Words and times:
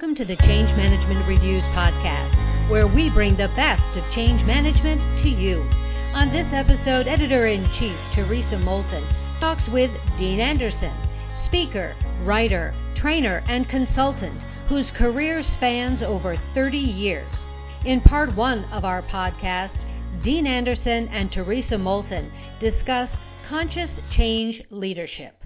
Welcome 0.00 0.16
to 0.16 0.24
the 0.24 0.40
Change 0.46 0.74
Management 0.78 1.28
Reviews 1.28 1.62
podcast, 1.76 2.70
where 2.70 2.86
we 2.86 3.10
bring 3.10 3.36
the 3.36 3.52
best 3.54 3.82
of 3.98 4.14
change 4.14 4.40
management 4.46 5.22
to 5.22 5.28
you. 5.28 5.60
On 6.14 6.32
this 6.32 6.46
episode, 6.54 7.06
Editor-in-Chief 7.06 7.98
Theresa 8.14 8.58
Moulton 8.58 9.04
talks 9.40 9.60
with 9.70 9.90
Dean 10.18 10.40
Anderson, 10.40 10.96
speaker, 11.48 11.94
writer, 12.24 12.74
trainer, 12.96 13.44
and 13.46 13.68
consultant 13.68 14.40
whose 14.70 14.86
career 14.96 15.44
spans 15.58 16.02
over 16.02 16.40
30 16.54 16.78
years. 16.78 17.28
In 17.84 18.00
part 18.00 18.34
one 18.34 18.64
of 18.72 18.86
our 18.86 19.02
podcast, 19.02 19.76
Dean 20.24 20.46
Anderson 20.46 21.08
and 21.08 21.30
Theresa 21.30 21.76
Moulton 21.76 22.32
discuss 22.58 23.10
conscious 23.50 23.90
change 24.16 24.62
leadership. 24.70 25.36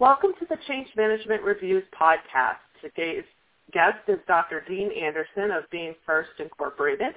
Welcome 0.00 0.32
to 0.40 0.46
the 0.48 0.58
Change 0.66 0.88
Management 0.96 1.44
Reviews 1.44 1.84
podcast. 1.94 2.58
Today's 2.80 3.22
guest 3.72 3.98
is 4.08 4.18
Dr. 4.26 4.62
Dean 4.68 4.90
Anderson 4.92 5.50
of 5.50 5.68
Being 5.70 5.94
First 6.06 6.30
Incorporated. 6.38 7.14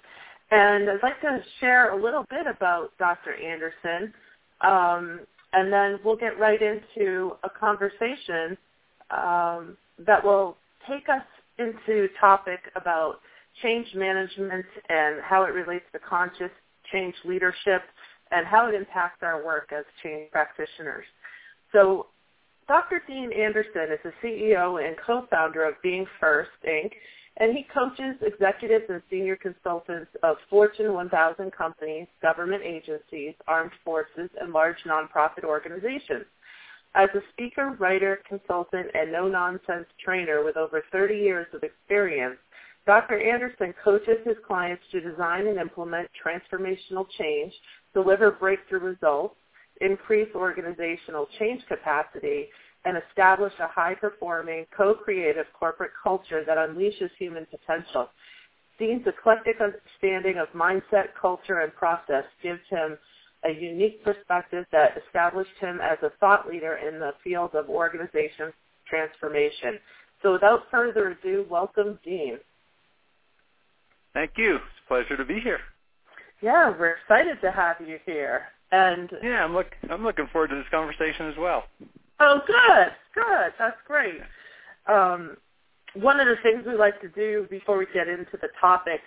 And 0.51 0.89
I'd 0.89 1.03
like 1.03 1.19
to 1.21 1.43
share 1.59 1.97
a 1.97 2.01
little 2.01 2.25
bit 2.29 2.45
about 2.47 2.91
Dr. 2.99 3.35
Anderson, 3.35 4.13
um, 4.61 5.21
and 5.53 5.71
then 5.71 5.99
we'll 6.03 6.15
get 6.15 6.39
right 6.39 6.59
into 6.61 7.33
a 7.43 7.49
conversation 7.49 8.57
um, 9.11 9.77
that 9.99 10.23
will 10.23 10.57
take 10.87 11.09
us 11.09 11.23
into 11.59 12.07
topic 12.19 12.59
about 12.75 13.19
change 13.61 13.87
management 13.95 14.65
and 14.89 15.21
how 15.21 15.43
it 15.43 15.53
relates 15.53 15.85
to 15.93 15.99
conscious 15.99 16.51
change 16.91 17.15
leadership 17.25 17.83
and 18.31 18.45
how 18.45 18.67
it 18.67 18.75
impacts 18.75 19.21
our 19.21 19.45
work 19.45 19.71
as 19.71 19.85
change 20.01 20.31
practitioners. 20.31 21.05
So 21.71 22.07
Dr. 22.67 23.01
Dean 23.07 23.31
Anderson 23.33 23.91
is 23.91 23.99
the 24.03 24.13
CEO 24.23 24.85
and 24.85 24.95
co-founder 25.05 25.63
of 25.63 25.81
Being 25.81 26.05
First, 26.19 26.51
Inc., 26.67 26.91
and 27.37 27.55
he 27.55 27.65
coaches 27.73 28.15
executives 28.21 28.85
and 28.89 29.01
senior 29.09 29.35
consultants 29.35 30.11
of 30.21 30.37
Fortune 30.49 30.93
1000 30.93 31.51
companies, 31.51 32.07
government 32.21 32.61
agencies, 32.63 33.33
armed 33.47 33.71
forces, 33.83 34.29
and 34.39 34.53
large 34.53 34.77
nonprofit 34.87 35.43
organizations. 35.43 36.25
As 36.95 37.09
a 37.15 37.21
speaker, 37.33 37.75
writer, 37.79 38.19
consultant, 38.29 38.87
and 38.93 39.11
no-nonsense 39.11 39.87
trainer 40.03 40.43
with 40.43 40.57
over 40.57 40.83
30 40.91 41.15
years 41.15 41.47
of 41.53 41.63
experience, 41.63 42.37
Dr. 42.85 43.19
Anderson 43.19 43.73
coaches 43.83 44.19
his 44.25 44.37
clients 44.45 44.83
to 44.91 45.01
design 45.01 45.47
and 45.47 45.57
implement 45.57 46.09
transformational 46.23 47.07
change, 47.17 47.51
deliver 47.93 48.31
breakthrough 48.31 48.79
results, 48.79 49.35
increase 49.81 50.29
organizational 50.35 51.27
change 51.39 51.61
capacity, 51.67 52.47
and 52.85 52.97
establish 53.09 53.53
a 53.59 53.67
high-performing, 53.67 54.65
co-creative 54.75 55.45
corporate 55.57 55.91
culture 56.03 56.43
that 56.45 56.57
unleashes 56.57 57.09
human 57.17 57.45
potential. 57.45 58.09
Dean's 58.77 59.05
eclectic 59.07 59.55
understanding 59.61 60.37
of 60.37 60.47
mindset, 60.49 61.07
culture, 61.19 61.59
and 61.59 61.73
process 61.75 62.25
gives 62.41 62.61
him 62.69 62.97
a 63.45 63.51
unique 63.51 64.03
perspective 64.03 64.65
that 64.71 64.97
established 65.05 65.51
him 65.59 65.79
as 65.81 65.97
a 66.01 66.11
thought 66.19 66.47
leader 66.47 66.77
in 66.77 66.99
the 66.99 67.11
field 67.23 67.51
of 67.53 67.69
organization 67.69 68.51
transformation. 68.89 69.79
So 70.21 70.33
without 70.33 70.63
further 70.71 71.09
ado, 71.09 71.45
welcome 71.49 71.99
Dean. 72.03 72.37
Thank 74.13 74.31
you. 74.37 74.55
It's 74.55 74.63
a 74.85 74.87
pleasure 74.87 75.17
to 75.17 75.25
be 75.25 75.39
here. 75.41 75.59
Yeah, 76.41 76.73
we're 76.77 76.95
excited 76.97 77.39
to 77.41 77.51
have 77.51 77.77
you 77.85 77.97
here. 78.05 78.43
And 78.73 79.11
yeah, 79.21 79.45
I'm 79.45 79.53
look 79.53 79.67
I'm 79.91 80.03
looking 80.03 80.27
forward 80.33 80.49
to 80.49 80.55
this 80.55 80.65
conversation 80.71 81.27
as 81.27 81.35
well. 81.37 81.65
Oh, 82.19 82.39
good, 82.47 82.91
good. 83.13 83.53
That's 83.59 83.77
great. 83.85 84.19
Um, 84.87 85.37
one 85.93 86.19
of 86.19 86.25
the 86.25 86.37
things 86.41 86.63
we 86.65 86.73
like 86.73 86.99
to 87.01 87.09
do 87.09 87.45
before 87.51 87.77
we 87.77 87.85
get 87.93 88.07
into 88.07 88.35
the 88.41 88.47
topic, 88.59 88.99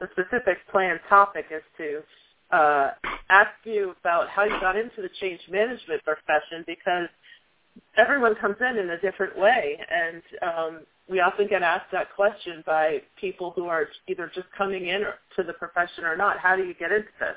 the 0.00 0.08
specific 0.12 0.56
planned 0.72 1.00
topic, 1.06 1.44
is 1.50 1.62
to 1.76 2.56
uh, 2.56 2.92
ask 3.28 3.50
you 3.64 3.94
about 4.00 4.30
how 4.30 4.44
you 4.44 4.58
got 4.58 4.74
into 4.74 5.02
the 5.02 5.10
change 5.20 5.40
management 5.50 6.02
profession 6.02 6.64
because 6.66 7.08
everyone 7.98 8.34
comes 8.36 8.56
in 8.60 8.78
in 8.78 8.88
a 8.88 9.00
different 9.00 9.38
way, 9.38 9.78
and 9.90 10.22
um, 10.40 10.80
we 11.10 11.20
often 11.20 11.46
get 11.46 11.62
asked 11.62 11.92
that 11.92 12.08
question 12.16 12.62
by 12.64 13.02
people 13.20 13.52
who 13.54 13.66
are 13.66 13.86
either 14.08 14.32
just 14.34 14.46
coming 14.56 14.86
in 14.86 15.02
to 15.36 15.42
the 15.42 15.52
profession 15.52 16.04
or 16.04 16.16
not. 16.16 16.38
How 16.38 16.56
do 16.56 16.62
you 16.62 16.72
get 16.72 16.90
into 16.90 17.08
this? 17.20 17.36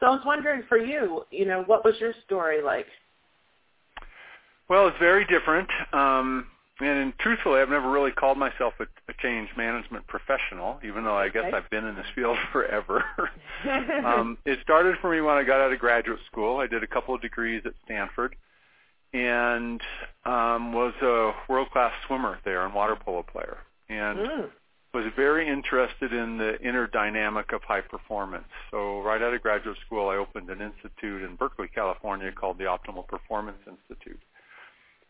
So 0.00 0.06
I 0.06 0.10
was 0.10 0.22
wondering 0.24 0.62
for 0.68 0.78
you, 0.78 1.24
you 1.30 1.44
know, 1.44 1.62
what 1.66 1.84
was 1.84 1.94
your 2.00 2.12
story 2.24 2.62
like? 2.62 2.86
Well, 4.68 4.86
it's 4.86 4.98
very 4.98 5.24
different. 5.24 5.68
Um, 5.92 6.46
and 6.80 7.12
truthfully, 7.18 7.60
I've 7.60 7.70
never 7.70 7.90
really 7.90 8.12
called 8.12 8.38
myself 8.38 8.74
a, 8.78 8.84
a 8.84 9.14
change 9.20 9.48
management 9.56 10.06
professional, 10.06 10.78
even 10.84 11.02
though 11.02 11.16
I 11.16 11.24
okay. 11.24 11.40
guess 11.40 11.52
I've 11.54 11.68
been 11.70 11.84
in 11.84 11.96
this 11.96 12.06
field 12.14 12.36
forever. 12.52 13.02
um, 14.04 14.38
it 14.44 14.60
started 14.62 14.96
for 15.00 15.10
me 15.10 15.20
when 15.20 15.34
I 15.34 15.42
got 15.42 15.60
out 15.60 15.72
of 15.72 15.78
graduate 15.80 16.20
school. 16.30 16.58
I 16.58 16.68
did 16.68 16.84
a 16.84 16.86
couple 16.86 17.14
of 17.14 17.20
degrees 17.20 17.62
at 17.64 17.72
Stanford 17.84 18.36
and 19.12 19.80
um, 20.26 20.72
was 20.72 20.92
a 21.02 21.32
world-class 21.50 21.92
swimmer 22.06 22.38
there 22.44 22.64
and 22.64 22.74
water 22.74 22.94
polo 22.94 23.22
player. 23.22 23.58
And 23.88 24.18
mm 24.18 24.50
was 24.94 25.04
very 25.14 25.48
interested 25.48 26.12
in 26.12 26.38
the 26.38 26.58
inner 26.60 26.86
dynamic 26.86 27.52
of 27.52 27.62
high 27.62 27.82
performance. 27.82 28.48
So 28.70 29.00
right 29.02 29.20
out 29.20 29.34
of 29.34 29.42
graduate 29.42 29.76
school, 29.84 30.08
I 30.08 30.16
opened 30.16 30.48
an 30.48 30.62
institute 30.62 31.22
in 31.22 31.36
Berkeley, 31.36 31.68
California 31.68 32.32
called 32.32 32.58
the 32.58 32.64
Optimal 32.64 33.06
Performance 33.06 33.58
Institute. 33.66 34.20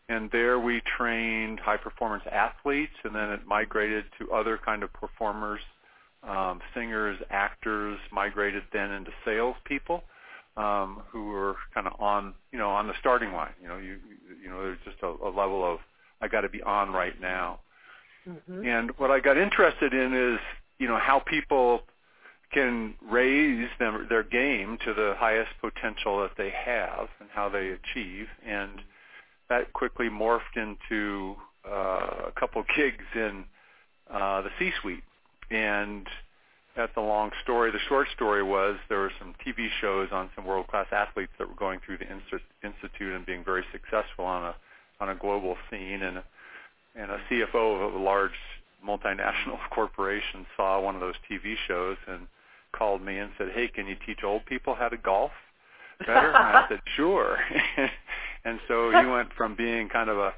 And 0.09 0.29
there 0.31 0.59
we 0.59 0.81
trained 0.97 1.59
high 1.59 1.77
performance 1.77 2.23
athletes 2.29 2.93
and 3.03 3.15
then 3.15 3.29
it 3.29 3.45
migrated 3.47 4.05
to 4.17 4.31
other 4.31 4.59
kind 4.63 4.83
of 4.83 4.91
performers, 4.91 5.61
um, 6.23 6.59
singers, 6.73 7.17
actors, 7.29 7.99
migrated 8.11 8.63
then 8.73 8.91
into 8.91 9.11
salespeople 9.23 10.03
um, 10.57 11.03
who 11.09 11.27
were 11.27 11.55
kind 11.73 11.87
of 11.87 11.93
on, 12.01 12.33
you 12.51 12.57
know, 12.57 12.69
on 12.69 12.87
the 12.87 12.93
starting 12.99 13.31
line. 13.31 13.53
You 13.61 13.67
know, 13.69 13.77
you, 13.77 13.97
you 14.43 14.49
know, 14.49 14.61
there's 14.61 14.79
just 14.83 14.97
a, 15.03 15.07
a 15.07 15.29
level 15.29 15.63
of, 15.63 15.79
I 16.21 16.27
got 16.27 16.41
to 16.41 16.49
be 16.49 16.61
on 16.61 16.91
right 16.91 17.19
now. 17.21 17.59
Mm-hmm. 18.27 18.65
And 18.65 18.91
what 18.97 19.11
I 19.11 19.19
got 19.19 19.37
interested 19.37 19.93
in 19.93 20.13
is, 20.13 20.39
you 20.77 20.87
know, 20.87 20.97
how 20.97 21.19
people 21.19 21.81
can 22.51 22.95
raise 23.07 23.69
them, 23.79 24.07
their 24.09 24.23
game 24.23 24.77
to 24.85 24.93
the 24.93 25.13
highest 25.17 25.51
potential 25.61 26.21
that 26.21 26.31
they 26.37 26.49
have 26.49 27.07
and 27.19 27.29
how 27.31 27.49
they 27.49 27.69
achieve. 27.69 28.27
And 28.45 28.81
that 29.49 29.73
quickly 29.73 30.09
morphed 30.09 30.55
into 30.55 31.35
uh, 31.67 32.27
a 32.27 32.31
couple 32.39 32.63
gigs 32.75 33.05
in 33.15 33.45
uh, 34.11 34.41
the 34.41 34.49
C-suite. 34.57 35.03
And 35.51 36.07
that's 36.75 36.95
a 36.97 37.01
long 37.01 37.31
story. 37.43 37.71
The 37.71 37.79
short 37.87 38.07
story 38.15 38.43
was 38.43 38.77
there 38.87 38.99
were 38.99 39.11
some 39.19 39.35
TV 39.45 39.67
shows 39.81 40.09
on 40.11 40.29
some 40.35 40.45
world-class 40.45 40.87
athletes 40.91 41.31
that 41.37 41.47
were 41.47 41.55
going 41.55 41.79
through 41.85 41.97
the 41.97 42.07
institute 42.09 43.13
and 43.13 43.25
being 43.25 43.43
very 43.43 43.65
successful 43.71 44.25
on 44.25 44.45
a 44.45 44.55
on 45.01 45.09
a 45.09 45.15
global 45.15 45.55
scene. 45.69 46.01
And 46.01 46.21
and 46.95 47.11
a 47.11 47.19
CFO 47.29 47.87
of 47.87 47.93
a 47.93 47.97
large 47.97 48.31
multinational 48.85 49.59
corporation 49.71 50.45
saw 50.55 50.79
one 50.81 50.95
of 50.95 51.01
those 51.01 51.15
TV 51.29 51.55
shows 51.67 51.97
and 52.07 52.27
called 52.71 53.01
me 53.01 53.17
and 53.17 53.31
said, 53.37 53.49
"Hey, 53.53 53.67
can 53.67 53.87
you 53.87 53.95
teach 54.05 54.23
old 54.23 54.45
people 54.45 54.75
how 54.75 54.89
to 54.89 54.97
golf 54.97 55.31
better?" 55.99 56.27
and 56.27 56.37
I 56.37 56.65
said, 56.69 56.81
"Sure." 56.95 57.37
and 58.45 58.59
so 58.67 58.91
he 58.91 59.05
went 59.05 59.33
from 59.33 59.55
being 59.55 59.89
kind 59.89 60.09
of 60.09 60.17
a 60.17 60.33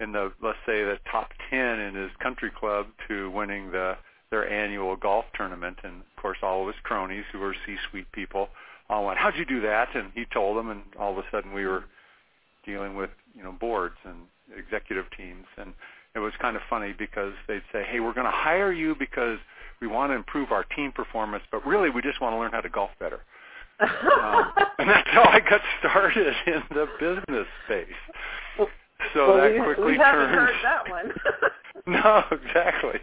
in 0.00 0.12
the 0.12 0.32
let's 0.42 0.58
say 0.66 0.84
the 0.84 0.98
top 1.10 1.30
10 1.50 1.80
in 1.80 1.94
his 1.94 2.10
country 2.22 2.50
club 2.50 2.86
to 3.08 3.30
winning 3.30 3.70
the 3.72 3.96
their 4.30 4.48
annual 4.50 4.96
golf 4.96 5.24
tournament 5.34 5.78
and 5.84 6.00
of 6.00 6.22
course 6.22 6.38
all 6.42 6.62
of 6.62 6.66
his 6.66 6.76
cronies 6.82 7.24
who 7.32 7.38
were 7.38 7.54
C-suite 7.64 8.10
people 8.12 8.48
all 8.88 9.06
went, 9.06 9.18
"How'd 9.18 9.36
you 9.36 9.44
do 9.44 9.60
that?" 9.62 9.94
and 9.94 10.12
he 10.14 10.24
told 10.26 10.56
them 10.56 10.70
and 10.70 10.82
all 10.98 11.12
of 11.12 11.18
a 11.18 11.24
sudden 11.30 11.52
we 11.52 11.66
were 11.66 11.84
dealing 12.64 12.96
with, 12.96 13.10
you 13.34 13.42
know, 13.42 13.52
boards 13.52 13.96
and 14.04 14.16
executive 14.56 15.06
teams 15.16 15.46
and 15.56 15.72
it 16.14 16.20
was 16.20 16.32
kind 16.40 16.56
of 16.56 16.62
funny 16.70 16.94
because 16.98 17.34
they'd 17.46 17.62
say, 17.70 17.84
"Hey, 17.84 18.00
we're 18.00 18.14
going 18.14 18.26
to 18.26 18.32
hire 18.32 18.72
you 18.72 18.96
because 18.98 19.38
we 19.82 19.86
want 19.86 20.10
to 20.12 20.16
improve 20.16 20.50
our 20.50 20.64
team 20.64 20.90
performance, 20.90 21.44
but 21.52 21.64
really 21.66 21.90
we 21.90 22.00
just 22.00 22.22
want 22.22 22.32
to 22.32 22.38
learn 22.38 22.52
how 22.52 22.62
to 22.62 22.70
golf 22.70 22.90
better." 22.98 23.20
um, 23.80 24.52
and 24.78 24.88
that's 24.88 25.08
how 25.10 25.24
I 25.24 25.40
got 25.40 25.60
started 25.78 26.34
in 26.46 26.62
the 26.70 26.86
business 26.98 27.46
space. 27.66 28.68
So 29.12 29.28
well, 29.28 29.36
that 29.36 29.52
we, 29.52 29.60
quickly 29.60 29.92
we 29.92 29.98
turned. 29.98 30.34
heard 30.34 30.54
that 30.64 30.90
one. 30.90 31.12
no, 31.86 32.24
exactly. 32.32 32.98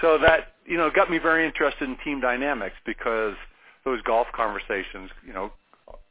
So 0.00 0.18
that 0.18 0.54
you 0.64 0.78
know 0.78 0.90
got 0.90 1.10
me 1.10 1.18
very 1.18 1.46
interested 1.46 1.88
in 1.88 1.96
team 2.02 2.20
dynamics 2.20 2.76
because 2.86 3.34
those 3.84 4.00
golf 4.02 4.26
conversations, 4.34 5.10
you 5.24 5.34
know, 5.34 5.52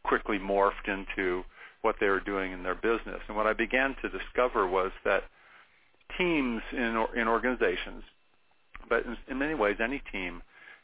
quickly 0.04 0.38
morphed 0.38 0.88
into 0.88 1.44
what 1.86 1.96
they 2.00 2.08
were 2.08 2.20
doing 2.20 2.52
in 2.52 2.64
their 2.64 2.76
business. 2.76 3.22
And 3.28 3.38
what 3.38 3.46
I 3.46 3.54
began 3.54 3.96
to 4.02 4.10
discover 4.10 4.68
was 4.68 4.92
that 5.06 5.24
teams 6.18 6.62
in 6.74 7.06
in 7.16 7.28
organizations, 7.28 8.04
but 8.90 9.06
in, 9.06 9.16
in 9.30 9.38
many 9.38 9.54
ways, 9.54 9.78
any 9.82 10.02
team, 10.12 10.42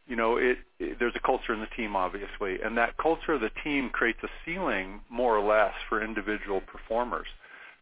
you 0.08 0.16
know, 0.16 0.38
it, 0.38 0.60
it 0.80 1.00
there's 1.00 1.16
a 1.16 1.26
culture 1.26 1.54
in 1.54 1.60
the 1.60 1.74
team, 1.76 1.96
obviously, 1.96 2.62
and 2.64 2.78
that 2.78 2.96
culture 2.98 3.34
of 3.34 3.42
the 3.42 3.52
team 3.64 3.90
creates 3.90 4.20
a 4.24 4.30
ceiling, 4.46 5.02
more 5.10 5.36
or 5.36 5.44
less, 5.46 5.74
for 5.90 6.04
individual 6.04 6.62
performers. 6.62 7.28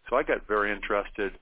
So 0.09 0.15
I 0.15 0.23
got 0.23 0.47
very 0.47 0.71
interested 0.71 1.33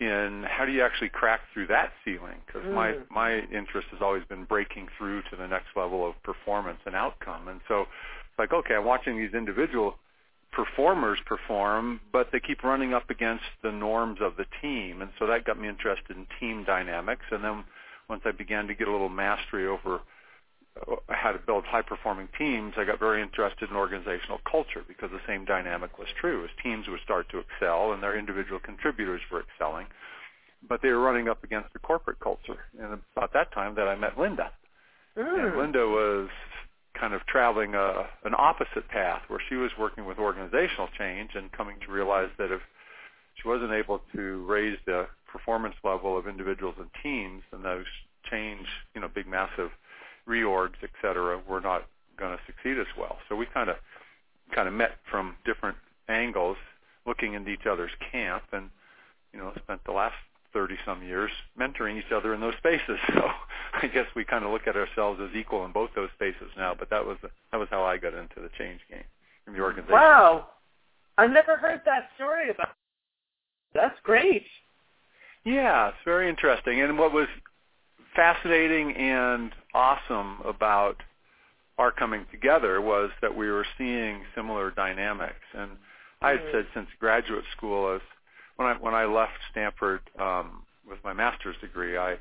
in 0.00 0.44
how 0.46 0.64
do 0.64 0.70
you 0.70 0.82
actually 0.82 1.08
crack 1.08 1.40
through 1.52 1.66
that 1.66 1.90
ceiling? 2.04 2.38
Because 2.46 2.62
Mm. 2.62 2.74
my 2.74 2.88
my 3.10 3.30
interest 3.60 3.88
has 3.90 4.00
always 4.00 4.24
been 4.32 4.44
breaking 4.44 4.86
through 4.96 5.22
to 5.30 5.36
the 5.36 5.48
next 5.48 5.70
level 5.74 6.06
of 6.08 6.14
performance 6.22 6.80
and 6.86 6.94
outcome. 6.94 7.48
And 7.48 7.60
so, 7.66 7.80
it's 7.82 8.38
like 8.38 8.52
okay, 8.52 8.74
I'm 8.76 8.84
watching 8.84 9.18
these 9.18 9.34
individual 9.34 9.98
performers 10.52 11.18
perform, 11.26 12.00
but 12.12 12.28
they 12.32 12.40
keep 12.40 12.64
running 12.64 12.94
up 12.94 13.10
against 13.10 13.44
the 13.62 13.70
norms 13.70 14.18
of 14.20 14.36
the 14.36 14.46
team, 14.62 15.02
and 15.02 15.10
so 15.18 15.26
that 15.26 15.44
got 15.44 15.58
me 15.60 15.68
interested 15.68 16.16
in 16.16 16.26
team 16.40 16.64
dynamics. 16.64 17.24
And 17.30 17.44
then 17.44 17.64
once 18.08 18.22
I 18.24 18.32
began 18.32 18.66
to 18.68 18.74
get 18.74 18.88
a 18.88 18.92
little 18.92 19.08
mastery 19.08 19.66
over 19.66 20.00
uh, 20.80 20.96
how 21.08 21.32
to 21.32 21.38
build 21.38 21.64
high-performing 21.64 22.28
teams, 22.38 22.74
I 22.76 22.84
got 22.84 22.98
very 22.98 23.20
interested 23.20 23.70
in 23.70 23.76
organizational 23.76 24.40
culture 24.50 24.82
because 24.86 25.10
the 25.10 25.20
same 25.26 25.44
dynamic 25.44 25.98
was 25.98 26.08
true. 26.20 26.44
As 26.44 26.50
teams 26.62 26.86
would 26.88 27.00
start 27.04 27.28
to 27.30 27.38
excel 27.38 27.92
and 27.92 28.02
their 28.02 28.18
individual 28.18 28.58
contributors 28.58 29.20
were 29.30 29.42
excelling, 29.42 29.86
but 30.66 30.80
they 30.82 30.88
were 30.88 31.00
running 31.00 31.28
up 31.28 31.44
against 31.44 31.72
the 31.72 31.78
corporate 31.78 32.20
culture. 32.20 32.60
And 32.80 32.98
about 33.16 33.32
that 33.34 33.52
time 33.52 33.74
that 33.74 33.86
I 33.86 33.96
met 33.96 34.18
Linda. 34.18 34.50
Mm. 35.16 35.48
And 35.48 35.58
Linda 35.58 35.86
was 35.86 36.28
kind 36.98 37.14
of 37.14 37.24
traveling 37.26 37.74
a, 37.74 38.06
an 38.24 38.34
opposite 38.36 38.88
path 38.88 39.22
where 39.28 39.40
she 39.48 39.54
was 39.54 39.70
working 39.78 40.04
with 40.04 40.18
organizational 40.18 40.88
change 40.98 41.30
and 41.34 41.50
coming 41.52 41.76
to 41.86 41.92
realize 41.92 42.30
that 42.38 42.50
if 42.50 42.60
she 43.34 43.48
wasn't 43.48 43.72
able 43.72 44.00
to 44.14 44.44
raise 44.46 44.78
the 44.86 45.06
performance 45.30 45.74
level 45.84 46.18
of 46.18 46.26
individuals 46.26 46.74
and 46.78 46.88
teams, 47.02 47.42
then 47.52 47.62
those 47.62 47.86
change, 48.30 48.66
you 48.94 49.00
know, 49.00 49.08
big 49.08 49.26
massive 49.26 49.70
reorgs, 50.28 50.74
et 50.82 50.90
cetera, 51.00 51.40
were 51.48 51.60
not 51.60 51.86
going 52.18 52.36
to 52.36 52.42
succeed 52.46 52.78
as 52.78 52.86
well. 52.98 53.18
So 53.28 53.36
we 53.36 53.46
kind 53.46 53.70
of 53.70 53.76
kind 54.54 54.66
of 54.66 54.74
met 54.74 54.92
from 55.10 55.36
different 55.44 55.76
angles, 56.08 56.56
looking 57.06 57.34
into 57.34 57.50
each 57.50 57.66
other's 57.70 57.90
camp, 58.10 58.44
and 58.52 58.70
you 59.32 59.38
know, 59.38 59.52
spent 59.62 59.84
the 59.84 59.92
last 59.92 60.14
30 60.52 60.76
some 60.84 61.02
years 61.02 61.30
mentoring 61.58 61.98
each 61.98 62.12
other 62.14 62.34
in 62.34 62.40
those 62.40 62.54
spaces. 62.58 62.98
So 63.14 63.30
I 63.82 63.86
guess 63.86 64.06
we 64.14 64.24
kind 64.24 64.44
of 64.44 64.50
look 64.50 64.66
at 64.66 64.76
ourselves 64.76 65.20
as 65.22 65.34
equal 65.36 65.64
in 65.64 65.72
both 65.72 65.90
those 65.94 66.10
spaces 66.14 66.50
now. 66.56 66.74
But 66.78 66.90
that 66.90 67.04
was 67.04 67.18
that 67.22 67.58
was 67.58 67.68
how 67.70 67.84
I 67.84 67.96
got 67.96 68.14
into 68.14 68.40
the 68.40 68.50
change 68.58 68.80
game 68.90 69.04
in 69.46 69.52
the 69.52 69.60
organization. 69.60 69.94
Wow, 69.94 70.48
I've 71.16 71.30
never 71.30 71.56
heard 71.56 71.82
that 71.84 72.10
story 72.16 72.50
about. 72.50 72.70
That's 73.74 73.98
great. 74.02 74.44
Yeah, 75.44 75.88
it's 75.88 75.96
very 76.04 76.28
interesting. 76.28 76.80
And 76.80 76.98
what 76.98 77.12
was 77.12 77.28
fascinating 78.14 78.94
and 78.96 79.52
awesome 79.74 80.38
about 80.44 80.96
our 81.78 81.92
coming 81.92 82.26
together 82.30 82.80
was 82.80 83.10
that 83.22 83.34
we 83.34 83.48
were 83.50 83.66
seeing 83.76 84.22
similar 84.34 84.70
dynamics. 84.72 85.44
And 85.54 85.78
I 86.20 86.30
had 86.30 86.40
Mhm. 86.40 86.52
said 86.52 86.66
since 86.74 86.92
graduate 86.94 87.44
school, 87.56 87.94
as 87.94 88.02
when 88.56 88.68
I 88.68 88.74
when 88.74 88.94
I 88.94 89.04
left 89.04 89.38
Stanford 89.50 90.00
um, 90.18 90.66
with 90.84 91.02
my 91.04 91.12
master's 91.12 91.56
degree, 91.58 91.96
I 91.96 92.18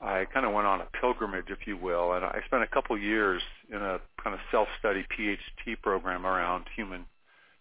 I 0.00 0.26
kind 0.26 0.46
of 0.46 0.52
went 0.52 0.66
on 0.66 0.80
a 0.80 0.86
pilgrimage, 1.00 1.46
if 1.48 1.66
you 1.66 1.76
will, 1.76 2.12
and 2.12 2.24
I 2.24 2.40
spent 2.46 2.62
a 2.62 2.68
couple 2.68 2.96
years 2.96 3.42
in 3.68 3.82
a 3.82 4.00
kind 4.22 4.32
of 4.34 4.40
self-study 4.50 5.06
PhD 5.10 5.80
program 5.82 6.24
around 6.26 6.66
human 6.74 7.04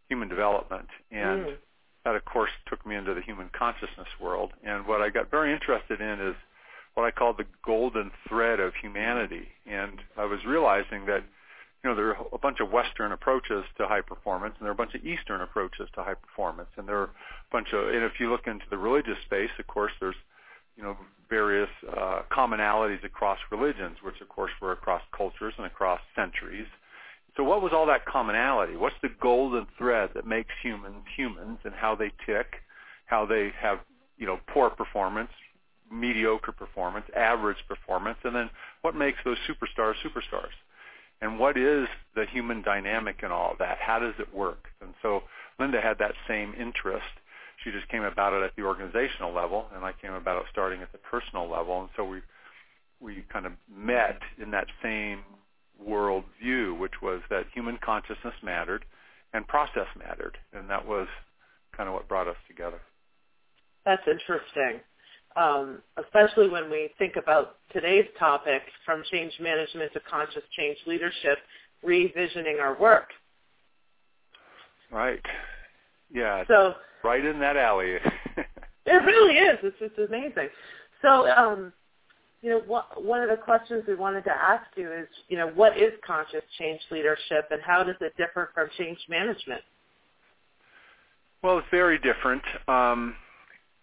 human 0.09 0.29
development, 0.29 0.87
and 1.11 1.45
Mm. 1.47 1.57
that 2.05 2.15
of 2.15 2.23
course 2.23 2.51
took 2.67 2.85
me 2.85 2.95
into 2.95 3.13
the 3.13 3.21
human 3.21 3.49
consciousness 3.49 4.07
world. 4.19 4.53
And 4.63 4.85
what 4.87 5.01
I 5.01 5.09
got 5.09 5.29
very 5.29 5.51
interested 5.51 5.99
in 5.99 6.21
is 6.21 6.35
what 6.93 7.03
I 7.05 7.11
call 7.11 7.33
the 7.33 7.45
golden 7.65 8.11
thread 8.27 8.59
of 8.61 8.73
humanity. 8.75 9.51
And 9.65 10.01
I 10.15 10.23
was 10.25 10.45
realizing 10.45 11.05
that 11.07 11.23
you 11.83 11.89
know 11.89 11.95
there 11.95 12.15
are 12.15 12.25
a 12.31 12.37
bunch 12.37 12.59
of 12.61 12.71
Western 12.71 13.11
approaches 13.11 13.65
to 13.77 13.87
high 13.87 14.01
performance, 14.01 14.55
and 14.57 14.63
there 14.65 14.71
are 14.71 14.79
a 14.79 14.83
bunch 14.83 14.95
of 14.95 15.05
Eastern 15.05 15.41
approaches 15.41 15.89
to 15.93 16.03
high 16.03 16.15
performance, 16.15 16.69
and 16.77 16.87
there 16.87 16.99
are 16.99 17.03
a 17.09 17.51
bunch 17.51 17.73
of. 17.73 17.87
And 17.89 18.03
if 18.03 18.19
you 18.19 18.29
look 18.31 18.47
into 18.47 18.65
the 18.69 18.77
religious 18.77 19.19
space, 19.25 19.51
of 19.59 19.67
course, 19.67 19.91
there's 19.99 20.15
you 20.77 20.83
know 20.83 20.95
various 21.29 21.69
uh, 21.97 22.21
commonalities 22.31 23.03
across 23.03 23.39
religions, 23.51 23.97
which 24.01 24.21
of 24.21 24.29
course 24.29 24.51
were 24.61 24.71
across 24.71 25.01
cultures 25.15 25.53
and 25.57 25.65
across 25.65 25.99
centuries. 26.15 26.67
So 27.35 27.43
what 27.43 27.61
was 27.61 27.71
all 27.73 27.85
that 27.87 28.05
commonality? 28.05 28.75
What's 28.77 28.95
the 29.01 29.09
golden 29.21 29.67
thread 29.77 30.11
that 30.15 30.25
makes 30.25 30.49
humans 30.63 31.03
humans 31.15 31.59
and 31.65 31.73
how 31.73 31.95
they 31.95 32.11
tick, 32.25 32.47
how 33.05 33.25
they 33.25 33.51
have, 33.59 33.79
you 34.17 34.25
know, 34.25 34.39
poor 34.47 34.69
performance, 34.69 35.29
mediocre 35.91 36.51
performance, 36.51 37.05
average 37.15 37.57
performance, 37.67 38.17
and 38.23 38.35
then 38.35 38.49
what 38.81 38.95
makes 38.95 39.17
those 39.25 39.37
superstars 39.47 39.93
superstars? 40.03 40.55
And 41.21 41.39
what 41.39 41.57
is 41.57 41.87
the 42.15 42.25
human 42.31 42.61
dynamic 42.61 43.17
in 43.23 43.31
all 43.31 43.51
of 43.51 43.57
that? 43.57 43.79
How 43.79 43.99
does 43.99 44.13
it 44.19 44.33
work? 44.33 44.65
And 44.81 44.93
so 45.01 45.23
Linda 45.59 45.81
had 45.81 45.97
that 45.99 46.13
same 46.27 46.53
interest. 46.53 47.05
She 47.63 47.71
just 47.71 47.87
came 47.89 48.03
about 48.03 48.33
it 48.33 48.43
at 48.43 48.55
the 48.55 48.63
organizational 48.63 49.33
level, 49.33 49.65
and 49.75 49.83
I 49.83 49.93
came 49.99 50.13
about 50.13 50.37
it 50.37 50.45
starting 50.51 50.81
at 50.81 50.91
the 50.91 50.99
personal 50.99 51.49
level. 51.49 51.81
And 51.81 51.89
so 51.95 52.03
we 52.03 52.21
we 52.99 53.23
kind 53.31 53.45
of 53.45 53.53
met 53.71 54.19
in 54.41 54.51
that 54.51 54.67
same 54.81 55.19
world 55.79 56.23
view, 56.41 56.73
which 56.75 57.01
was 57.01 57.21
that 57.29 57.45
human 57.53 57.77
consciousness 57.83 58.33
mattered 58.43 58.85
and 59.33 59.47
process 59.47 59.87
mattered, 59.97 60.37
and 60.53 60.69
that 60.69 60.85
was 60.85 61.07
kind 61.75 61.87
of 61.87 61.93
what 61.93 62.07
brought 62.07 62.27
us 62.27 62.35
together. 62.47 62.79
That's 63.85 64.01
interesting, 64.07 64.81
um, 65.35 65.81
especially 66.03 66.49
when 66.49 66.69
we 66.69 66.89
think 66.97 67.15
about 67.15 67.57
today's 67.71 68.05
topic 68.17 68.63
from 68.85 69.03
change 69.11 69.33
management 69.39 69.93
to 69.93 69.99
conscious 70.09 70.43
change 70.57 70.77
leadership, 70.87 71.37
revisioning 71.85 72.59
our 72.59 72.77
work. 72.79 73.09
Right. 74.91 75.21
Yeah. 76.11 76.43
So 76.47 76.73
right 77.07 77.23
in 77.23 77.39
that 77.39 77.55
alley. 77.55 77.95
it 78.85 78.91
really 78.91 79.35
is. 79.35 79.57
It's 79.63 79.79
just 79.79 79.97
amazing. 79.97 80.49
So, 81.01 81.27
um, 81.29 81.71
you 82.41 82.49
know, 82.49 82.61
what, 82.67 83.03
one 83.03 83.21
of 83.21 83.29
the 83.29 83.37
questions 83.37 83.83
we 83.87 83.95
wanted 83.95 84.23
to 84.25 84.31
ask 84.31 84.65
you 84.75 84.91
is, 84.91 85.07
you 85.29 85.37
know, 85.37 85.47
what 85.55 85.77
is 85.77 85.93
conscious 86.05 86.43
change 86.59 86.81
leadership, 86.91 87.47
and 87.49 87.61
how 87.65 87.83
does 87.83 87.95
it 88.01 88.13
differ 88.17 88.51
from 88.53 88.67
change 88.77 88.99
management? 89.09 89.61
Well, 91.41 91.59
it's 91.59 91.67
very 91.71 91.97
different, 91.99 92.43
um, 92.67 93.15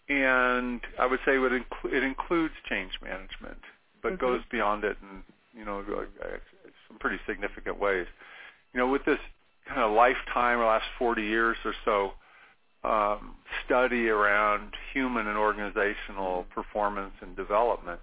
and 0.09 0.81
I 0.99 1.07
would 1.07 1.21
say 1.25 1.39
it, 1.39 1.63
it 1.85 2.03
includes 2.03 2.55
change 2.69 2.93
management, 3.03 3.61
but 4.03 4.15
Mhm. 4.15 4.19
goes 4.19 4.41
beyond 4.51 4.85
it 4.85 4.99
in 5.01 5.23
you 5.59 5.65
know 5.65 5.83
some 6.89 6.99
pretty 6.99 7.19
significant 7.27 7.79
ways. 7.79 8.07
You 8.73 8.79
know, 8.81 8.89
with 8.89 9.05
this 9.05 9.21
kind 9.67 9.83
of 9.83 9.93
lifetime, 9.93 10.59
or 10.59 10.67
last 10.67 10.85
40 10.99 11.23
years 11.23 11.57
or 11.65 11.75
so, 11.85 12.13
um, 12.85 13.35
study 13.65 14.09
around 14.09 14.75
human 14.93 15.27
and 15.27 15.39
organizational 15.39 16.45
performance 16.55 17.15
and 17.21 17.35
development, 17.35 18.01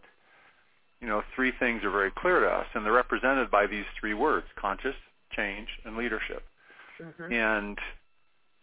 you 0.99 1.07
know, 1.07 1.23
three 1.35 1.51
things 1.59 1.83
are 1.83 1.91
very 1.91 2.11
clear 2.11 2.39
to 2.41 2.47
us, 2.47 2.67
and 2.73 2.85
they're 2.85 2.91
represented 2.93 3.49
by 3.49 3.67
these 3.67 3.85
three 3.99 4.13
words: 4.13 4.45
conscious, 4.59 4.95
change, 5.35 5.67
and 5.85 5.97
leadership. 5.97 6.43
Mm-hmm. 7.01 7.31
And 7.31 7.77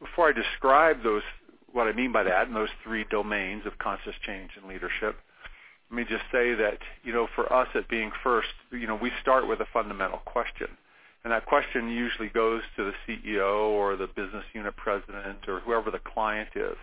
before 0.00 0.28
I 0.28 0.32
describe 0.32 1.02
those, 1.02 1.22
what 1.72 1.86
I 1.86 1.92
mean 1.92 2.12
by 2.12 2.22
that, 2.24 2.46
and 2.46 2.56
those 2.56 2.68
three 2.84 3.04
domains 3.10 3.66
of 3.66 3.78
conscious 3.78 4.14
change 4.24 4.50
and 4.56 4.68
leadership, 4.68 5.16
let 5.90 5.96
me 5.96 6.04
just 6.04 6.24
say 6.30 6.54
that, 6.54 6.78
you 7.02 7.12
know, 7.12 7.28
for 7.34 7.52
us 7.52 7.68
at 7.74 7.88
Being 7.88 8.12
First, 8.22 8.48
you 8.70 8.86
know, 8.86 8.94
we 8.94 9.10
start 9.22 9.48
with 9.48 9.60
a 9.60 9.66
fundamental 9.72 10.18
question. 10.18 10.68
And 11.24 11.32
that 11.32 11.46
question 11.46 11.88
usually 11.88 12.28
goes 12.28 12.62
to 12.76 12.84
the 12.84 12.92
CEO 13.06 13.70
or 13.70 13.96
the 13.96 14.06
business 14.06 14.44
unit 14.54 14.76
president 14.76 15.48
or 15.48 15.60
whoever 15.60 15.90
the 15.90 15.98
client 15.98 16.50
is. 16.54 16.76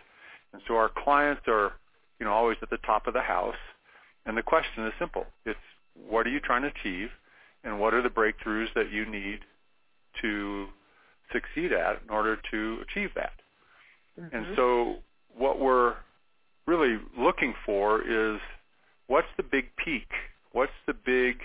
And 0.54 0.62
so 0.68 0.76
our 0.76 0.90
clients 0.90 1.42
are, 1.48 1.74
you 2.20 2.26
know, 2.26 2.34
always 2.34 2.58
at 2.62 2.70
the 2.70 2.78
top 2.86 3.08
of 3.08 3.14
the 3.14 3.22
house. 3.22 3.56
And 4.26 4.38
the 4.38 4.44
question 4.44 4.86
is 4.86 4.94
simple. 5.00 5.26
It's 5.46 5.60
what 6.10 6.28
are 6.28 6.30
you 6.30 6.40
trying 6.40 6.64
to 6.64 6.68
achieve 6.68 7.10
and 7.64 7.80
what 7.80 7.94
are 7.94 8.02
the 8.02 8.10
breakthroughs 8.10 8.74
that 8.76 8.92
you 8.92 9.06
need 9.06 9.40
to 10.22 10.68
succeed 11.32 11.74
at 11.74 12.02
in 12.04 12.10
order 12.10 12.38
to 12.52 12.80
achieve 12.82 13.10
that. 13.16 13.34
Mm-hmm. 14.20 14.36
And 14.36 14.46
so 14.56 14.96
what 15.36 15.60
we're 15.60 15.96
really 16.68 16.98
looking 17.18 17.54
for 17.66 18.02
is 18.02 18.40
what's 19.08 19.28
the 19.38 19.44
big 19.44 19.66
peak? 19.84 20.08
What's 20.52 20.72
the 20.88 20.94
big 20.94 21.38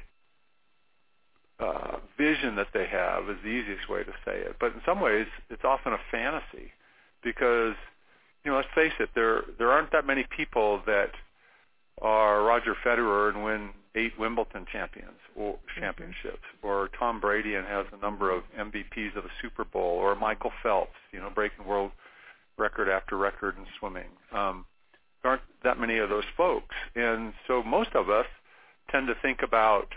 uh, 1.61 1.97
vision 2.17 2.57
that 2.57 2.69
they 2.73 2.87
have 2.87 3.29
is 3.29 3.37
the 3.43 3.51
easiest 3.51 3.89
way 3.89 4.03
to 4.03 4.13
say 4.25 4.39
it. 4.39 4.57
But 4.59 4.73
in 4.73 4.81
some 4.87 5.01
ways, 5.01 5.27
it's 5.51 5.65
often 5.65 5.93
a 5.93 5.99
fantasy 6.11 6.73
because, 7.23 7.75
you 8.45 8.51
know, 8.51 8.57
let's 8.57 8.69
face 8.75 8.93
it, 8.99 9.11
there 9.15 9.43
there 9.59 9.71
aren't 9.71 9.93
that 9.93 10.07
many 10.07 10.27
people 10.37 10.81
that 10.87 11.11
are 12.01 12.43
Roger 12.43 12.75
Federer 12.85 13.29
and 13.35 13.45
win 13.45 13.71
eight 13.95 14.19
Wimbledon 14.19 14.67
champions 14.71 15.19
or 15.37 15.59
championships, 15.79 16.45
or 16.63 16.89
Tom 16.99 17.21
Brady 17.21 17.55
and 17.55 17.67
has 17.67 17.87
a 17.93 18.01
number 18.01 18.31
of 18.31 18.43
MVPs 18.59 19.17
of 19.17 19.25
the 19.25 19.31
Super 19.43 19.65
Bowl, 19.65 19.99
or 19.99 20.15
Michael 20.15 20.53
Phelps, 20.63 20.97
you 21.13 21.21
know, 21.21 21.31
breaking 21.35 21.67
world 21.67 21.91
record 22.57 22.89
after 22.89 23.17
record 23.17 23.57
in 23.57 23.65
swimming. 23.79 24.09
Um, 24.33 24.65
there 25.23 25.33
aren't 25.33 25.43
that 25.65 25.79
many 25.79 25.99
of 25.99 26.09
those 26.09 26.25
folks, 26.37 26.75
and 26.95 27.33
so 27.47 27.63
most 27.63 27.91
of 27.95 28.09
us 28.11 28.27
tend 28.91 29.07
to 29.09 29.15
think 29.21 29.41
about 29.43 29.89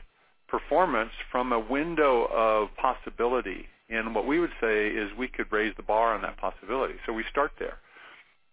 performance 0.53 1.09
from 1.31 1.51
a 1.51 1.57
window 1.59 2.27
of 2.31 2.69
possibility. 2.77 3.65
And 3.89 4.13
what 4.13 4.27
we 4.27 4.39
would 4.39 4.51
say 4.61 4.87
is 4.87 5.09
we 5.17 5.27
could 5.27 5.51
raise 5.51 5.73
the 5.77 5.81
bar 5.81 6.13
on 6.13 6.21
that 6.21 6.37
possibility. 6.37 6.93
So 7.07 7.11
we 7.11 7.23
start 7.27 7.53
there. 7.57 7.79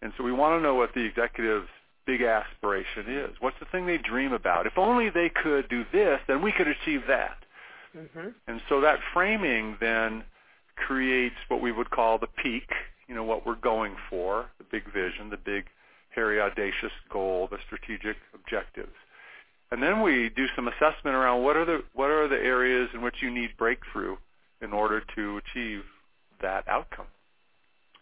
And 0.01 0.11
so 0.17 0.25
we 0.25 0.33
want 0.33 0.59
to 0.59 0.63
know 0.63 0.75
what 0.75 0.95
the 0.95 1.05
executive's 1.05 1.69
big 2.07 2.23
aspiration 2.23 3.05
is. 3.07 3.37
What's 3.41 3.59
the 3.61 3.67
thing 3.67 3.85
they 3.85 3.99
dream 3.99 4.33
about? 4.33 4.67
If 4.67 4.79
only 4.79 5.11
they 5.11 5.29
could 5.29 5.69
do 5.69 5.85
this, 5.93 6.21
then 6.27 6.41
we 6.41 6.53
could 6.53 6.69
achieve 6.69 7.03
that. 7.07 7.37
Mm-hmm. 7.95 8.29
And 8.47 8.63
so 8.71 8.81
that 8.81 9.01
framing 9.13 9.77
then 9.79 10.25
creates 10.77 11.37
what 11.49 11.61
we 11.61 11.71
would 11.71 11.91
call 11.91 12.19
the 12.19 12.29
peak, 12.43 12.71
you 13.09 13.15
know, 13.15 13.25
what 13.25 13.45
we're 13.45 13.57
going 13.57 13.95
for, 14.09 14.47
the 14.57 14.65
big 14.65 14.91
vision, 14.91 15.29
the 15.29 15.37
big, 15.37 15.67
hairy, 16.15 16.41
audacious 16.41 16.93
goal, 17.13 17.47
the 17.51 17.59
strategic 17.67 18.17
objectives. 18.35 18.97
And 19.73 19.83
then 19.83 20.03
we 20.03 20.31
do 20.35 20.47
some 20.57 20.67
assessment 20.67 21.15
around 21.15 21.45
what 21.45 21.57
are 21.57 21.65
the 21.65 21.83
what 21.95 22.11
are 22.11 22.27
the 22.27 22.37
areas 22.37 22.89
in 22.93 23.03
which 23.03 23.17
you 23.23 23.31
need 23.31 23.51
breakthrough 23.57 24.17
in 24.61 24.73
order 24.73 25.03
to 25.15 25.39
achieve 25.39 25.83
that 26.43 26.67
outcome. 26.69 27.07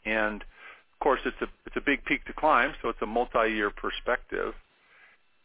And 0.04 0.42
of 0.42 0.98
course, 1.00 1.20
it's 1.26 1.40
a 1.42 1.48
it's 1.66 1.76
a 1.76 1.82
big 1.84 2.04
peak 2.06 2.24
to 2.24 2.32
climb, 2.32 2.72
so 2.80 2.88
it's 2.88 3.02
a 3.02 3.06
multi-year 3.06 3.70
perspective. 3.70 4.54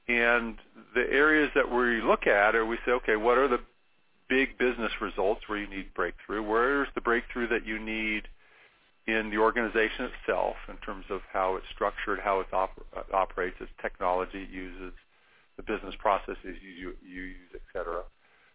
And 0.08 0.58
the 0.96 1.10
areas 1.10 1.50
that 1.56 1.70
we 1.70 2.02
look 2.02 2.28
at 2.28 2.56
are 2.56 2.66
we 2.66 2.78
say, 2.86 2.92
okay, 2.92 3.16
what 3.16 3.38
are 3.38 3.48
the 3.48 3.60
big 4.30 4.58
business 4.58 4.92
results 5.02 5.42
where 5.48 5.60
you 5.60 5.68
need 5.68 5.94
breakthrough? 5.94 6.42
Where's 6.42 6.88
the 6.96 7.02
breakthrough 7.02 7.48
that 7.50 7.66
you 7.66 7.80
need 7.80 8.24
in 9.08 9.30
the 9.30 9.38
organization 9.38 10.10
itself 10.12 10.56
in 10.70 10.78
terms 10.78 11.06
of 11.10 11.22
how 11.32 11.56
it's 11.58 11.66
structured, 11.74 12.20
how 12.20 12.40
it 12.40 12.48
op- 12.54 12.86
operates, 13.14 13.58
its 13.60 13.72
technology 13.82 14.44
it 14.44 14.50
uses, 14.50 14.94
the 15.58 15.64
business 15.64 15.96
processes 16.00 16.38
you, 16.62 16.94
you 17.06 17.22
use, 17.22 17.50
et 17.54 17.62
cetera? 17.72 18.04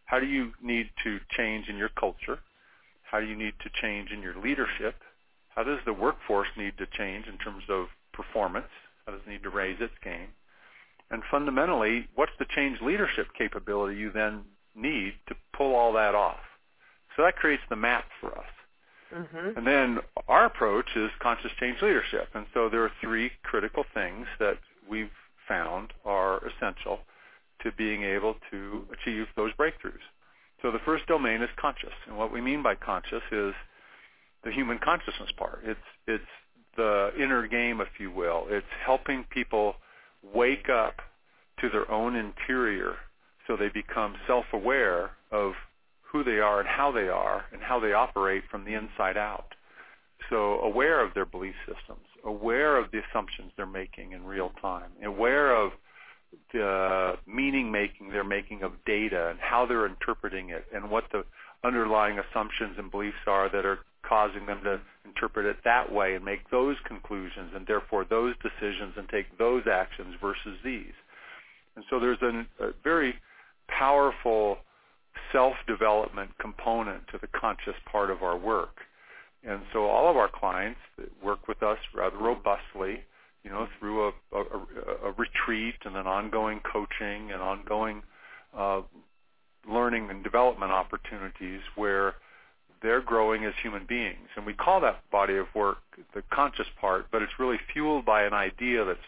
How 0.05 0.19
do 0.21 0.27
you 0.27 0.53
need 0.63 0.91
to 1.05 1.19
change 1.37 1.69
in 1.69 1.77
your 1.77 1.91
culture? 1.91 2.39
How 3.03 3.21
do 3.21 3.27
you 3.27 3.37
need 3.37 3.55
to 3.63 3.71
change 3.81 4.11
in 4.11 4.23
your 4.23 4.37
leadership? 4.37 4.95
How 5.49 5.65
does 5.65 5.81
the 5.85 5.93
workforce 5.93 6.49
need 6.57 6.79
to 6.79 6.87
change 6.87 7.27
in 7.27 7.39
terms 7.39 7.65
of 7.69 7.87
performance? 8.13 8.69
How 9.07 9.13
does 9.13 9.23
it 9.27 9.31
need 9.31 9.43
to 9.43 9.51
raise 9.51 9.81
its 9.81 9.95
game? 10.03 10.29
And 11.11 11.23
fundamentally, 11.31 12.07
what's 12.15 12.33
the 12.39 12.47
change 12.55 12.81
leadership 12.81 13.29
capability 13.37 13.99
you 13.99 14.13
then 14.13 14.43
need 14.77 15.15
to 15.29 15.35
pull 15.57 15.75
all 15.75 15.93
that 15.95 16.15
off? 16.15 16.41
So 17.17 17.23
that 17.23 17.37
creates 17.37 17.63
the 17.69 17.77
map 17.77 18.05
for 18.21 18.37
us. 18.37 18.45
Mm-hmm. 19.15 19.57
And 19.57 19.67
then 19.67 19.99
our 20.29 20.45
approach 20.45 20.91
is 20.95 21.11
conscious 21.21 21.51
change 21.59 21.81
leadership. 21.81 22.29
And 22.35 22.47
so 22.53 22.69
there 22.69 22.85
are 22.85 22.93
three 23.01 23.31
critical 23.43 23.85
things 23.95 24.27
that 24.39 24.59
we've 24.89 25.11
found 25.49 25.93
are 26.05 26.41
essential 26.47 27.01
to 27.63 27.73
being 27.73 28.05
able 28.05 28.37
to 28.51 28.87
achieve 28.93 29.27
those 29.37 29.53
breakthroughs. 29.55 30.05
So 30.63 30.71
the 30.71 30.79
first 30.85 31.07
domain 31.07 31.43
is 31.43 31.49
conscious. 31.57 31.95
And 32.07 32.17
what 32.17 32.33
we 32.33 32.41
mean 32.41 32.63
by 32.63 32.75
conscious 32.75 33.23
is 33.33 33.55
the 34.45 34.53
human 34.53 34.79
consciousness 34.79 35.31
part. 35.37 35.61
It's 35.65 35.81
it's 36.07 36.25
the 36.77 37.11
inner 37.21 37.47
game, 37.47 37.81
if 37.81 37.89
you 37.99 38.11
will. 38.11 38.47
It's 38.49 38.67
helping 38.85 39.25
people 39.31 39.75
wake 40.35 40.69
up 40.69 40.97
to 41.61 41.69
their 41.69 41.91
own 41.91 42.15
interior 42.15 42.95
so 43.47 43.57
they 43.57 43.69
become 43.69 44.15
self-aware 44.27 45.11
of 45.33 45.53
who 46.03 46.23
they 46.23 46.39
are 46.39 46.61
and 46.61 46.69
how 46.69 46.93
they 46.93 47.09
are 47.09 47.45
and 47.53 47.63
how 47.63 47.81
they 47.81 47.93
operate 47.93 48.45
from 48.51 48.65
the 48.65 48.75
inside 48.75 49.17
out. 49.17 49.55
So 50.31 50.61
aware 50.61 51.05
of 51.05 51.15
their 51.15 51.25
belief 51.25 51.55
systems, 51.67 52.07
aware 52.25 52.77
of 52.77 52.91
the 52.91 53.01
assumptions 53.11 53.53
they're 53.57 53.67
making 53.67 54.13
in 54.13 54.25
real 54.25 54.53
time, 54.61 54.91
aware 55.05 55.55
of 55.55 55.73
the 56.53 57.15
meaning 57.27 57.71
making 57.73 58.11
they're 58.11 58.25
making 58.25 58.63
of 58.63 58.73
data 58.85 59.29
and 59.29 59.39
how 59.41 59.65
they're 59.67 59.87
interpreting 59.87 60.51
it 60.51 60.67
and 60.75 60.91
what 60.91 61.05
the 61.13 61.25
underlying 61.65 62.19
assumptions 62.19 62.77
and 62.79 62.91
beliefs 62.91 63.17
are 63.27 63.49
that 63.51 63.65
are 63.65 63.79
causing 64.07 64.47
them 64.47 64.61
to 64.63 64.81
interpret 65.05 65.47
it 65.47 65.57
that 65.65 65.91
way 65.93 66.15
and 66.15 66.25
make 66.25 66.51
those 66.51 66.77
conclusions 66.87 67.51
and 67.55 67.67
therefore 67.67 68.05
those 68.09 68.35
decisions 68.43 68.95
and 68.97 69.09
take 69.09 69.27
those 69.39 69.63
actions 69.71 70.15
versus 70.21 70.57
these. 70.65 70.95
And 71.77 71.85
so 71.91 71.99
there's 71.99 72.19
an, 72.23 72.47
a 72.61 72.71
very 72.85 73.15
powerful 73.69 74.59
self-development 75.33 76.31
component 76.39 77.07
to 77.09 77.19
the 77.19 77.29
conscious 77.29 77.75
part 77.91 78.11
of 78.11 78.23
our 78.23 78.37
work. 78.37 78.81
And 79.47 79.61
so 79.73 79.87
all 79.87 80.11
of 80.11 80.17
our 80.17 80.29
clients 80.29 80.81
work 81.23 81.47
with 81.49 81.63
us 81.63 81.79
rather 81.95 82.17
robustly, 82.17 83.03
you 83.45 83.51
know, 83.51 83.69
through 83.79 84.09
a, 84.09 84.13
a, 84.33 84.43
a 85.07 85.13
retreat 85.13 85.77
and 85.85 85.95
then 85.95 86.07
ongoing 86.07 86.61
coaching 86.61 87.31
and 87.33 87.41
ongoing 87.41 88.03
uh, 88.57 88.83
learning 89.71 90.11
and 90.11 90.25
development 90.25 90.73
opportunities 90.73 91.61
where 91.77 92.15
they're 92.83 93.01
growing 93.01 93.45
as 93.45 93.55
human 93.63 93.85
beings. 93.87 94.29
And 94.37 94.47
we 94.47 94.55
call 94.55 94.81
that 94.81 95.03
body 95.11 95.37
of 95.37 95.47
work 95.55 95.79
the 96.15 96.23
conscious 96.33 96.67
part, 96.81 97.07
but 97.11 97.23
it's 97.23 97.33
really 97.39 97.59
fueled 97.73 98.05
by 98.05 98.25
an 98.25 98.33
idea 98.33 98.85
that's 98.85 99.01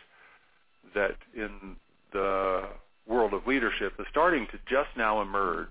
that 0.95 1.17
in 1.37 1.77
the 2.13 2.69
world 3.07 3.33
of 3.33 3.47
leadership 3.47 3.93
is 3.99 4.07
starting 4.11 4.47
to 4.51 4.59
just 4.69 4.89
now 4.97 5.21
emerge. 5.23 5.69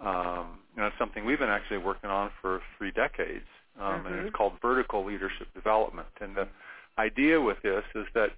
Um, 0.00 0.58
and 0.76 0.86
it's 0.86 0.98
something 0.98 1.24
we've 1.24 1.38
been 1.40 1.48
actually 1.48 1.78
working 1.78 2.08
on 2.10 2.30
for 2.40 2.60
three 2.76 2.92
decades, 2.92 3.46
um, 3.78 3.84
mm-hmm. 3.84 4.06
and 4.06 4.14
it's 4.16 4.26
mm-hmm. 4.26 4.34
called 4.34 4.52
vertical 4.60 5.04
leadership 5.04 5.52
development. 5.54 6.08
And 6.20 6.36
the 6.36 6.48
idea 6.98 7.40
with 7.40 7.58
this 7.62 7.84
is 7.94 8.06
that, 8.14 8.30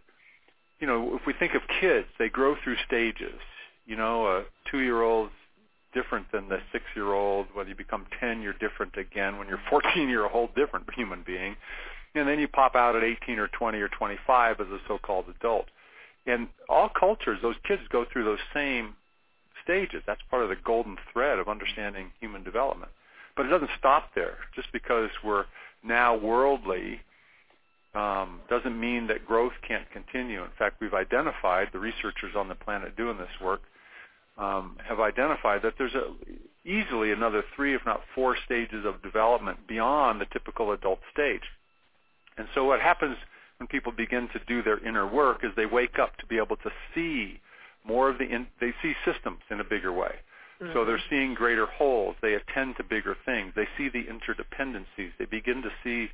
you 0.78 0.86
know, 0.86 1.16
if 1.16 1.26
we 1.26 1.32
think 1.32 1.54
of 1.54 1.62
kids, 1.80 2.06
they 2.18 2.28
grow 2.28 2.56
through 2.62 2.76
stages. 2.86 3.40
You 3.86 3.96
know, 3.96 4.26
a 4.26 4.44
two-year-old's 4.70 5.32
different 5.92 6.30
than 6.32 6.48
the 6.48 6.58
six-year-old. 6.72 7.46
When 7.54 7.68
you 7.68 7.74
become 7.74 8.06
10, 8.20 8.42
you're 8.42 8.52
different 8.54 8.96
again. 8.96 9.38
When 9.38 9.48
you're 9.48 9.60
14, 9.70 10.08
you're 10.08 10.26
a 10.26 10.28
whole 10.28 10.50
different 10.54 10.86
human 10.94 11.22
being. 11.26 11.56
And 12.14 12.28
then 12.28 12.40
you 12.40 12.48
pop 12.48 12.74
out 12.74 12.96
at 12.96 13.04
18 13.04 13.38
or 13.38 13.48
20 13.48 13.78
or 13.78 13.88
25 13.88 14.60
as 14.60 14.66
a 14.66 14.78
so-called 14.88 15.26
adult. 15.28 15.66
In 16.26 16.48
all 16.68 16.88
cultures, 16.88 17.38
those 17.40 17.54
kids 17.66 17.82
go 17.90 18.04
through 18.10 18.24
those 18.24 18.40
same 18.52 18.94
stages. 19.62 20.02
That's 20.06 20.20
part 20.28 20.42
of 20.42 20.48
the 20.48 20.56
golden 20.56 20.96
thread 21.12 21.38
of 21.38 21.48
understanding 21.48 22.10
human 22.20 22.42
development. 22.42 22.90
But 23.40 23.46
it 23.46 23.52
doesn't 23.52 23.70
stop 23.78 24.10
there. 24.14 24.36
Just 24.54 24.70
because 24.70 25.08
we're 25.24 25.46
now 25.82 26.14
worldly 26.14 27.00
um, 27.94 28.40
doesn't 28.50 28.78
mean 28.78 29.06
that 29.06 29.24
growth 29.24 29.54
can't 29.66 29.90
continue. 29.90 30.44
In 30.44 30.50
fact, 30.58 30.78
we've 30.78 30.92
identified, 30.92 31.68
the 31.72 31.78
researchers 31.78 32.36
on 32.36 32.48
the 32.48 32.54
planet 32.54 32.98
doing 32.98 33.16
this 33.16 33.30
work, 33.42 33.62
um, 34.36 34.76
have 34.86 35.00
identified 35.00 35.62
that 35.62 35.72
there's 35.78 35.94
a, 35.94 36.12
easily 36.68 37.12
another 37.12 37.42
three, 37.56 37.74
if 37.74 37.80
not 37.86 38.02
four 38.14 38.36
stages 38.44 38.84
of 38.84 39.02
development 39.02 39.66
beyond 39.66 40.20
the 40.20 40.26
typical 40.26 40.72
adult 40.72 40.98
stage. 41.10 41.44
And 42.36 42.46
so 42.54 42.66
what 42.66 42.80
happens 42.80 43.16
when 43.56 43.68
people 43.68 43.90
begin 43.90 44.28
to 44.34 44.40
do 44.46 44.62
their 44.62 44.86
inner 44.86 45.06
work 45.06 45.44
is 45.44 45.50
they 45.56 45.64
wake 45.64 45.98
up 45.98 46.14
to 46.18 46.26
be 46.26 46.36
able 46.36 46.56
to 46.56 46.70
see 46.94 47.40
more 47.86 48.10
of 48.10 48.18
the, 48.18 48.24
in, 48.24 48.48
they 48.60 48.74
see 48.82 48.92
systems 49.02 49.38
in 49.50 49.60
a 49.60 49.64
bigger 49.64 49.94
way. 49.94 50.16
Mm-hmm. 50.62 50.72
So 50.74 50.84
they're 50.84 51.02
seeing 51.08 51.34
greater 51.34 51.66
wholes. 51.66 52.16
They 52.20 52.34
attend 52.34 52.76
to 52.76 52.84
bigger 52.84 53.16
things. 53.24 53.52
They 53.56 53.68
see 53.78 53.88
the 53.88 54.04
interdependencies. 54.04 55.10
They 55.18 55.24
begin 55.24 55.62
to 55.62 55.70
see 55.82 56.08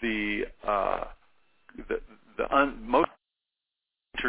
the 0.00 0.44
uh, 0.66 1.04
the, 1.88 2.00
the 2.36 2.54
un, 2.54 2.78
most 2.86 3.10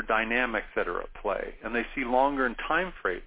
dynamics 0.08 0.68
that 0.76 0.88
are 0.88 1.02
at 1.02 1.14
play, 1.16 1.56
and 1.64 1.76
they 1.76 1.86
see 1.96 2.04
longer 2.06 2.46
in 2.46 2.56
time 2.56 2.94
frame, 3.02 3.22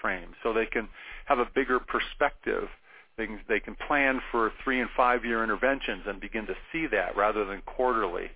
frames, 0.00 0.34
so 0.42 0.52
they 0.52 0.66
can 0.66 0.88
have 1.26 1.38
a 1.38 1.46
bigger 1.54 1.80
perspective. 1.80 2.68
They 3.16 3.26
can, 3.26 3.40
they 3.48 3.60
can 3.60 3.76
plan 3.86 4.20
for 4.30 4.52
three 4.62 4.80
and 4.80 4.90
five 4.96 5.24
year 5.24 5.42
interventions 5.42 6.02
and 6.06 6.20
begin 6.20 6.46
to 6.46 6.54
see 6.70 6.86
that 6.88 7.16
rather 7.16 7.44
than 7.44 7.62
quarterly. 7.62 8.30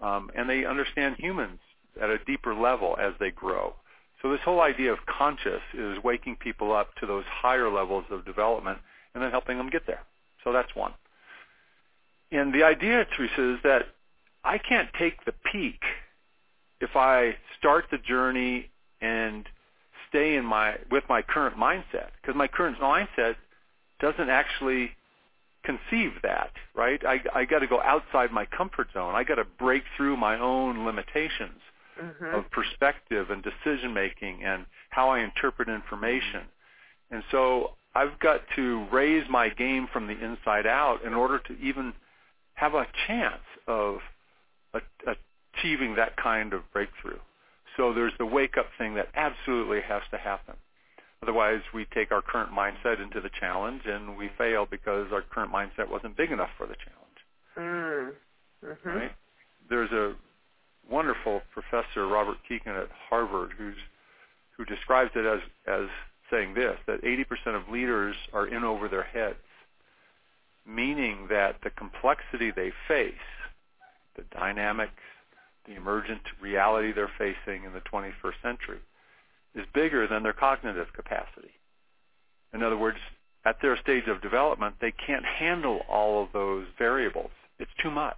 Um, 0.00 0.30
and 0.36 0.48
they 0.48 0.64
understand 0.64 1.16
humans 1.18 1.60
at 2.00 2.10
a 2.10 2.18
deeper 2.26 2.54
level 2.54 2.96
as 3.00 3.14
they 3.18 3.30
grow. 3.30 3.74
So 4.22 4.30
this 4.30 4.40
whole 4.44 4.60
idea 4.60 4.92
of 4.92 5.00
conscious 5.06 5.60
is 5.74 5.98
waking 6.02 6.36
people 6.36 6.72
up 6.72 6.94
to 7.00 7.06
those 7.06 7.24
higher 7.28 7.68
levels 7.68 8.04
of 8.10 8.24
development 8.24 8.78
and 9.14 9.22
then 9.22 9.30
helping 9.32 9.58
them 9.58 9.68
get 9.68 9.86
there. 9.86 10.00
So 10.44 10.52
that's 10.52 10.74
one. 10.74 10.92
And 12.30 12.54
the 12.54 12.62
idea, 12.62 13.04
Theresa, 13.16 13.54
is 13.54 13.58
that 13.64 13.82
I 14.44 14.58
can't 14.58 14.88
take 14.98 15.24
the 15.24 15.34
peak 15.50 15.80
if 16.80 16.90
I 16.94 17.36
start 17.58 17.86
the 17.90 17.98
journey 17.98 18.70
and 19.00 19.46
stay 20.08 20.36
in 20.36 20.44
my 20.44 20.76
with 20.90 21.04
my 21.08 21.22
current 21.22 21.56
mindset 21.56 22.10
because 22.20 22.36
my 22.36 22.46
current 22.46 22.78
mindset 22.78 23.34
doesn't 24.00 24.30
actually 24.30 24.90
conceive 25.64 26.12
that 26.22 26.50
right 26.74 27.04
i 27.06 27.20
i 27.34 27.44
got 27.44 27.60
to 27.60 27.66
go 27.66 27.80
outside 27.80 28.30
my 28.30 28.44
comfort 28.46 28.88
zone 28.92 29.14
i 29.14 29.24
got 29.24 29.36
to 29.36 29.44
break 29.58 29.82
through 29.96 30.16
my 30.16 30.38
own 30.38 30.84
limitations 30.84 31.60
mm-hmm. 32.00 32.34
of 32.34 32.50
perspective 32.50 33.30
and 33.30 33.42
decision 33.42 33.92
making 33.92 34.42
and 34.44 34.66
how 34.90 35.08
i 35.08 35.20
interpret 35.20 35.68
information 35.68 36.42
and 37.10 37.22
so 37.30 37.72
i've 37.94 38.18
got 38.20 38.40
to 38.54 38.86
raise 38.92 39.24
my 39.28 39.48
game 39.48 39.88
from 39.92 40.06
the 40.06 40.24
inside 40.24 40.66
out 40.66 41.02
in 41.04 41.14
order 41.14 41.38
to 41.38 41.54
even 41.58 41.92
have 42.54 42.74
a 42.74 42.86
chance 43.06 43.42
of 43.66 43.98
achieving 45.54 45.94
that 45.96 46.16
kind 46.16 46.52
of 46.52 46.62
breakthrough. 46.72 47.18
So 47.76 47.92
there's 47.92 48.12
the 48.18 48.26
wake 48.26 48.56
up 48.58 48.66
thing 48.78 48.94
that 48.94 49.08
absolutely 49.14 49.80
has 49.80 50.02
to 50.10 50.18
happen. 50.18 50.54
Otherwise, 51.22 51.60
we 51.72 51.86
take 51.94 52.10
our 52.10 52.20
current 52.20 52.50
mindset 52.50 53.02
into 53.02 53.20
the 53.20 53.30
challenge 53.38 53.82
and 53.86 54.16
we 54.16 54.30
fail 54.36 54.66
because 54.68 55.06
our 55.12 55.22
current 55.22 55.52
mindset 55.52 55.88
wasn't 55.88 56.16
big 56.16 56.32
enough 56.32 56.50
for 56.58 56.66
the 56.66 56.74
challenge. 56.74 57.18
Mm. 57.56 58.12
Mm-hmm. 58.64 58.88
Right? 58.88 59.12
There's 59.68 59.92
a 59.92 60.14
wonderful 60.90 61.42
professor 61.52 62.06
Robert 62.06 62.38
Kegan 62.48 62.76
at 62.76 62.88
Harvard 63.08 63.52
who's 63.56 63.76
who 64.56 64.64
describes 64.64 65.10
it 65.14 65.26
as 65.26 65.40
as 65.66 65.88
saying 66.30 66.54
this 66.54 66.76
that 66.86 67.02
80% 67.02 67.26
of 67.54 67.68
leaders 67.68 68.16
are 68.32 68.46
in 68.46 68.64
over 68.64 68.88
their 68.88 69.02
heads, 69.02 69.36
meaning 70.66 71.26
that 71.28 71.56
the 71.62 71.70
complexity 71.70 72.50
they 72.50 72.72
face, 72.88 73.14
the 74.16 74.24
dynamics, 74.32 74.92
the 75.66 75.74
emergent 75.74 76.22
reality 76.40 76.92
they're 76.92 77.10
facing 77.18 77.64
in 77.64 77.72
the 77.72 77.80
21st 77.80 78.42
century 78.42 78.78
is 79.54 79.66
bigger 79.74 80.06
than 80.08 80.22
their 80.22 80.32
cognitive 80.32 80.88
capacity. 80.94 81.52
In 82.54 82.62
other 82.62 82.76
words, 82.76 82.98
at 83.44 83.56
their 83.60 83.76
stage 83.76 84.06
of 84.08 84.22
development, 84.22 84.76
they 84.80 84.92
can't 84.92 85.24
handle 85.24 85.80
all 85.88 86.22
of 86.22 86.32
those 86.32 86.66
variables. 86.78 87.30
It's 87.58 87.70
too 87.82 87.90
much. 87.90 88.16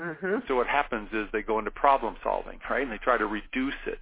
Mm-hmm. 0.00 0.36
So 0.46 0.56
what 0.56 0.66
happens 0.66 1.08
is 1.12 1.26
they 1.32 1.42
go 1.42 1.58
into 1.58 1.70
problem 1.70 2.16
solving, 2.22 2.60
right? 2.70 2.82
And 2.82 2.92
they 2.92 2.98
try 2.98 3.18
to 3.18 3.26
reduce 3.26 3.74
it. 3.86 4.00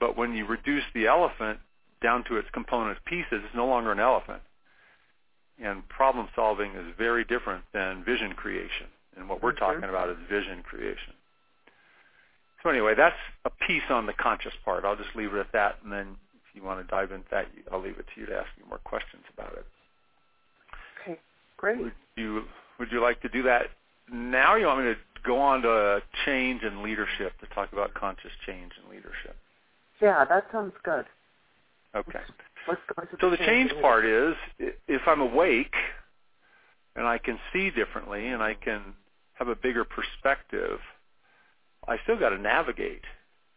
But 0.00 0.16
when 0.16 0.34
you 0.34 0.46
reduce 0.46 0.84
the 0.94 1.06
elephant 1.06 1.60
down 2.02 2.24
to 2.24 2.36
its 2.36 2.48
component 2.52 2.98
pieces, 3.04 3.26
it's 3.44 3.54
no 3.54 3.66
longer 3.66 3.92
an 3.92 4.00
elephant. 4.00 4.42
And 5.62 5.88
problem 5.88 6.28
solving 6.34 6.72
is 6.72 6.94
very 6.98 7.24
different 7.24 7.62
than 7.72 8.02
vision 8.04 8.32
creation. 8.34 8.88
And 9.16 9.28
what 9.28 9.42
we're 9.42 9.52
Mhm. 9.52 9.58
talking 9.58 9.84
about 9.84 10.08
is 10.08 10.18
vision 10.28 10.62
creation. 10.62 11.14
So 12.62 12.70
anyway, 12.70 12.94
that's 12.94 13.18
a 13.44 13.50
piece 13.50 13.88
on 13.90 14.06
the 14.06 14.12
conscious 14.12 14.54
part. 14.64 14.84
I'll 14.84 14.96
just 14.96 15.14
leave 15.14 15.34
it 15.34 15.38
at 15.38 15.52
that, 15.52 15.78
and 15.82 15.92
then 15.92 16.16
if 16.34 16.54
you 16.54 16.62
want 16.62 16.80
to 16.80 16.86
dive 16.90 17.12
into 17.12 17.28
that, 17.30 17.46
I'll 17.70 17.80
leave 17.80 17.98
it 17.98 18.06
to 18.14 18.20
you 18.20 18.26
to 18.26 18.38
ask 18.38 18.48
me 18.56 18.64
more 18.68 18.78
questions 18.78 19.24
about 19.32 19.52
it. 19.54 19.66
Okay, 21.00 21.20
great. 21.56 21.78
Would 21.78 21.94
you 22.16 22.48
would 22.78 22.90
you 22.92 23.00
like 23.00 23.20
to 23.22 23.28
do 23.28 23.42
that 23.42 23.70
now? 24.12 24.56
You 24.56 24.66
want 24.66 24.84
me 24.84 24.92
to 24.92 24.98
go 25.24 25.38
on 25.38 25.62
to 25.62 26.02
change 26.24 26.62
and 26.62 26.82
leadership 26.82 27.32
to 27.40 27.46
talk 27.54 27.72
about 27.72 27.94
conscious 27.94 28.32
change 28.46 28.72
and 28.80 28.90
leadership? 28.90 29.36
Yeah, 30.00 30.24
that 30.24 30.46
sounds 30.52 30.74
good. 30.84 31.04
Okay. 31.94 32.20
Let's 32.68 32.80
So 33.20 33.30
the 33.30 33.36
change 33.36 33.70
change 33.70 33.82
part 33.82 34.04
is 34.04 34.34
if 34.88 35.02
I'm 35.06 35.20
awake 35.20 35.74
and 36.96 37.06
I 37.06 37.18
can 37.18 37.38
see 37.52 37.70
differently 37.70 38.28
and 38.28 38.42
I 38.42 38.54
can 38.54 38.94
have 39.34 39.48
a 39.48 39.56
bigger 39.56 39.84
perspective, 39.84 40.78
I 41.86 41.98
still 42.04 42.18
got 42.18 42.30
to 42.30 42.38
navigate 42.38 43.02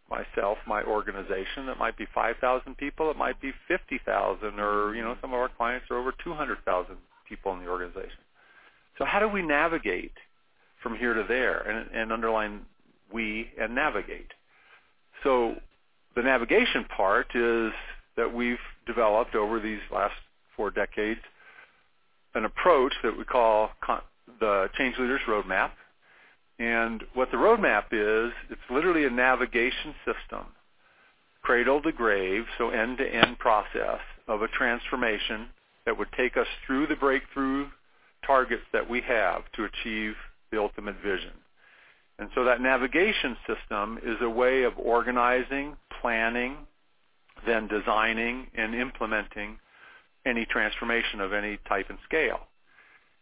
myself, 0.10 0.58
my 0.68 0.84
organization. 0.84 1.70
It 1.70 1.78
might 1.78 1.98
be 1.98 2.06
5,000 2.14 2.78
people, 2.78 3.10
it 3.12 3.18
might 3.18 3.40
be 3.42 3.54
50,000 3.68 4.60
or, 4.60 4.96
you 4.96 5.02
know, 5.02 5.16
some 5.22 5.34
of 5.34 5.40
our 5.40 5.50
clients 5.50 5.88
are 5.90 5.98
over 5.98 6.14
200,000 6.24 6.96
people 7.28 7.54
in 7.54 7.60
the 7.60 7.68
organization. 7.68 8.20
So 8.98 9.06
how 9.06 9.20
do 9.20 9.28
we 9.28 9.42
navigate 9.42 10.14
from 10.86 10.96
here 10.96 11.15
to 11.15 11.24
there 11.27 11.62
and, 11.62 11.89
and 11.96 12.13
underline 12.13 12.62
we 13.12 13.50
and 13.60 13.74
navigate? 13.74 14.32
So 15.24 15.56
the 16.15 16.22
navigation 16.22 16.86
part 16.96 17.36
is 17.36 17.72
that 18.15 18.32
we've 18.32 18.60
developed 18.86 19.34
over 19.34 19.60
these 19.60 19.80
last 19.92 20.13
four 20.56 20.70
decades 20.70 21.22
an 22.36 22.46
approach 22.46 22.94
that 23.01 23.18
we 23.18 23.24
call 23.24 23.70
con- 23.82 24.01
the 24.39 24.70
Change 24.77 24.96
Leaders 25.00 25.22
Roadmap. 25.27 25.72
And 26.60 27.04
what 27.13 27.32
the 27.32 27.38
roadmap 27.38 27.86
is, 27.92 28.34
it's 28.50 28.62
literally 28.70 29.06
a 29.06 29.10
navigation 29.10 29.96
system, 30.06 30.46
cradle 31.42 31.82
to 31.82 31.92
grave, 31.92 32.44
so 32.58 32.70
end-to-end 32.70 33.39
process 33.39 34.00
of 34.27 34.42
a 34.42 34.48
transformation 34.50 35.48
that 35.86 35.98
would 35.98 36.12
take 36.15 36.38
us 36.38 36.48
through 36.65 36.88
the 36.88 36.96
breakthrough 36.96 37.68
targets 38.25 38.63
that 38.74 38.89
we 38.89 39.01
have 39.01 39.44
to 39.56 39.63
achieve 39.65 40.15
the 40.56 40.62
ultimate 40.62 40.96
vision. 41.04 41.34
And 42.18 42.30
so 42.34 42.46
that 42.46 42.62
navigation 42.62 43.36
system 43.46 44.00
is 44.04 44.18
a 44.22 44.30
way 44.30 44.64
of 44.64 44.74
organizing, 44.78 45.76
planning, 46.02 46.56
then 47.46 47.68
designing 47.68 48.48
and 48.56 48.74
implementing 48.74 49.60
any 50.26 50.46
transformation 50.46 51.20
of 51.20 51.34
any 51.34 51.60
type 51.68 51.88
and 51.90 52.00
scale. 52.06 52.40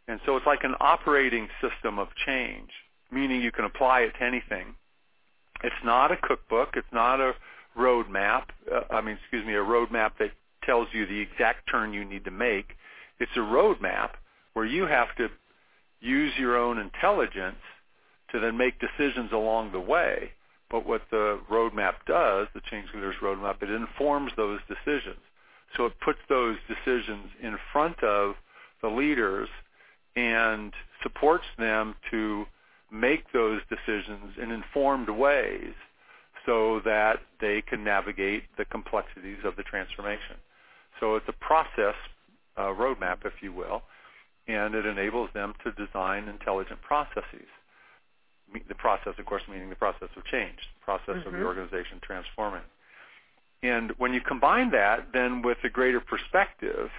And 0.08 0.20
so 0.26 0.38
it's 0.38 0.46
like 0.46 0.64
an 0.64 0.76
operating 0.80 1.48
system 1.62 1.98
of 1.98 2.10
change, 2.26 2.70
meaning 3.12 3.42
you 3.42 3.52
can 3.52 3.66
apply 3.66 4.02
it 4.02 4.14
to 4.20 4.24
anything. 4.24 4.76
It's 5.64 5.76
not 5.84 6.12
a 6.12 6.18
cookbook. 6.18 6.70
It's 6.76 6.94
not 6.94 7.20
a 7.20 7.34
roadmap. 7.78 8.44
Uh, 8.72 8.82
I 8.92 9.02
mean, 9.02 9.18
excuse 9.22 9.46
me, 9.46 9.54
a 9.54 9.58
roadmap 9.58 10.12
that 10.20 10.32
tells 10.64 10.88
you 10.94 11.06
the 11.06 11.20
exact 11.20 11.70
turn 11.70 11.94
you 11.94 12.06
need 12.06 12.26
to 12.26 12.32
make. 12.32 12.76
It's 13.20 13.32
a 13.36 13.40
roadmap 13.40 14.12
where 14.54 14.66
you 14.66 14.86
have 14.86 15.16
to 15.18 15.30
use 16.04 16.34
your 16.38 16.58
own 16.58 16.78
intelligence 16.78 17.64
to 18.32 18.40
then 18.40 18.58
make 18.58 18.76
decisions 18.80 19.32
along 19.32 19.72
the 19.72 19.80
way. 19.80 20.32
But 20.70 20.86
what 20.86 21.04
the 21.12 21.40
roadmap 21.50 21.94
does, 22.06 22.48
the 22.54 22.62
Change 22.70 22.88
Leaders 22.94 23.16
Roadmap, 23.22 23.62
it 23.62 23.70
informs 23.70 24.32
those 24.36 24.60
decisions. 24.68 25.20
So 25.78 25.86
it 25.86 25.94
puts 26.04 26.20
those 26.30 26.58
decisions 26.68 27.28
in 27.42 27.58
front 27.72 28.04
of 28.04 28.36
the 28.82 28.90
leaders 28.90 29.50
and 30.16 30.74
supports 31.02 31.46
them 31.58 31.96
to 32.12 32.46
make 32.92 33.32
those 33.32 33.62
decisions 33.70 34.34
in 34.42 34.52
informed 34.52 35.10
ways 35.10 35.74
so 36.46 36.82
that 36.86 37.22
they 37.40 37.62
can 37.62 37.84
navigate 37.84 38.44
the 38.58 38.66
complexities 38.66 39.38
of 39.46 39.56
the 39.56 39.64
transformation. 39.64 40.36
So 41.00 41.16
it's 41.16 41.26
a 41.28 41.34
process 41.34 41.96
uh, 42.58 42.68
roadmap, 42.68 43.26
if 43.26 43.34
you 43.42 43.54
will, 43.54 43.84
and 44.48 44.76
it 44.76 44.86
enables 44.86 45.30
them 45.34 45.54
to 45.64 45.72
design 45.72 46.28
intelligent 46.28 46.82
processes. 46.82 47.48
The 48.68 48.76
process, 48.76 49.14
of 49.18 49.26
course, 49.26 49.44
meaning 49.50 49.70
the 49.70 49.76
process 49.76 50.10
of 50.16 50.26
change, 50.26 50.58
the 50.80 50.86
process 50.86 51.16
mm-hmm. 51.16 51.28
of 51.28 51.34
the 51.34 51.44
organization 51.44 52.00
transforming. 52.02 52.62
And 53.64 53.92
when 53.98 54.14
you 54.14 54.22
combine 54.22 54.72
that 54.72 55.08
then 55.14 55.42
with 55.42 55.58
a 55.64 55.70
greater 55.70 56.02
perspective 56.02 56.90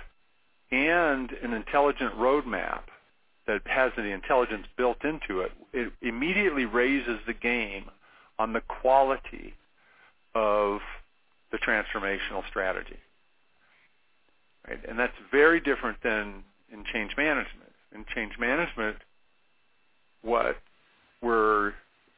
and 0.71 1.31
an 1.43 1.53
intelligent 1.53 2.15
roadmap 2.17 2.83
that 3.47 3.61
has 3.67 3.93
the 3.97 4.05
intelligence 4.05 4.67
built 4.77 5.05
into 5.05 5.43
it, 5.43 5.53
it 5.73 5.93
immediately 6.01 6.65
raises 6.65 7.19
the 7.27 7.35
game 7.35 7.91
on 8.39 8.55
the 8.55 8.63
quality 8.63 9.55
of 10.35 10.81
the 11.53 11.59
transformational 11.59 12.43
strategy. 12.49 12.99
Right? 14.67 14.81
And 14.89 14.99
that's 14.99 15.13
very 15.31 15.61
different 15.61 15.99
than 16.03 16.43
in 16.75 16.85
change 16.93 17.13
management. 17.17 17.71
In 17.95 18.05
change 18.15 18.33
management, 18.39 18.97
what 20.23 20.57
we're 21.23 21.73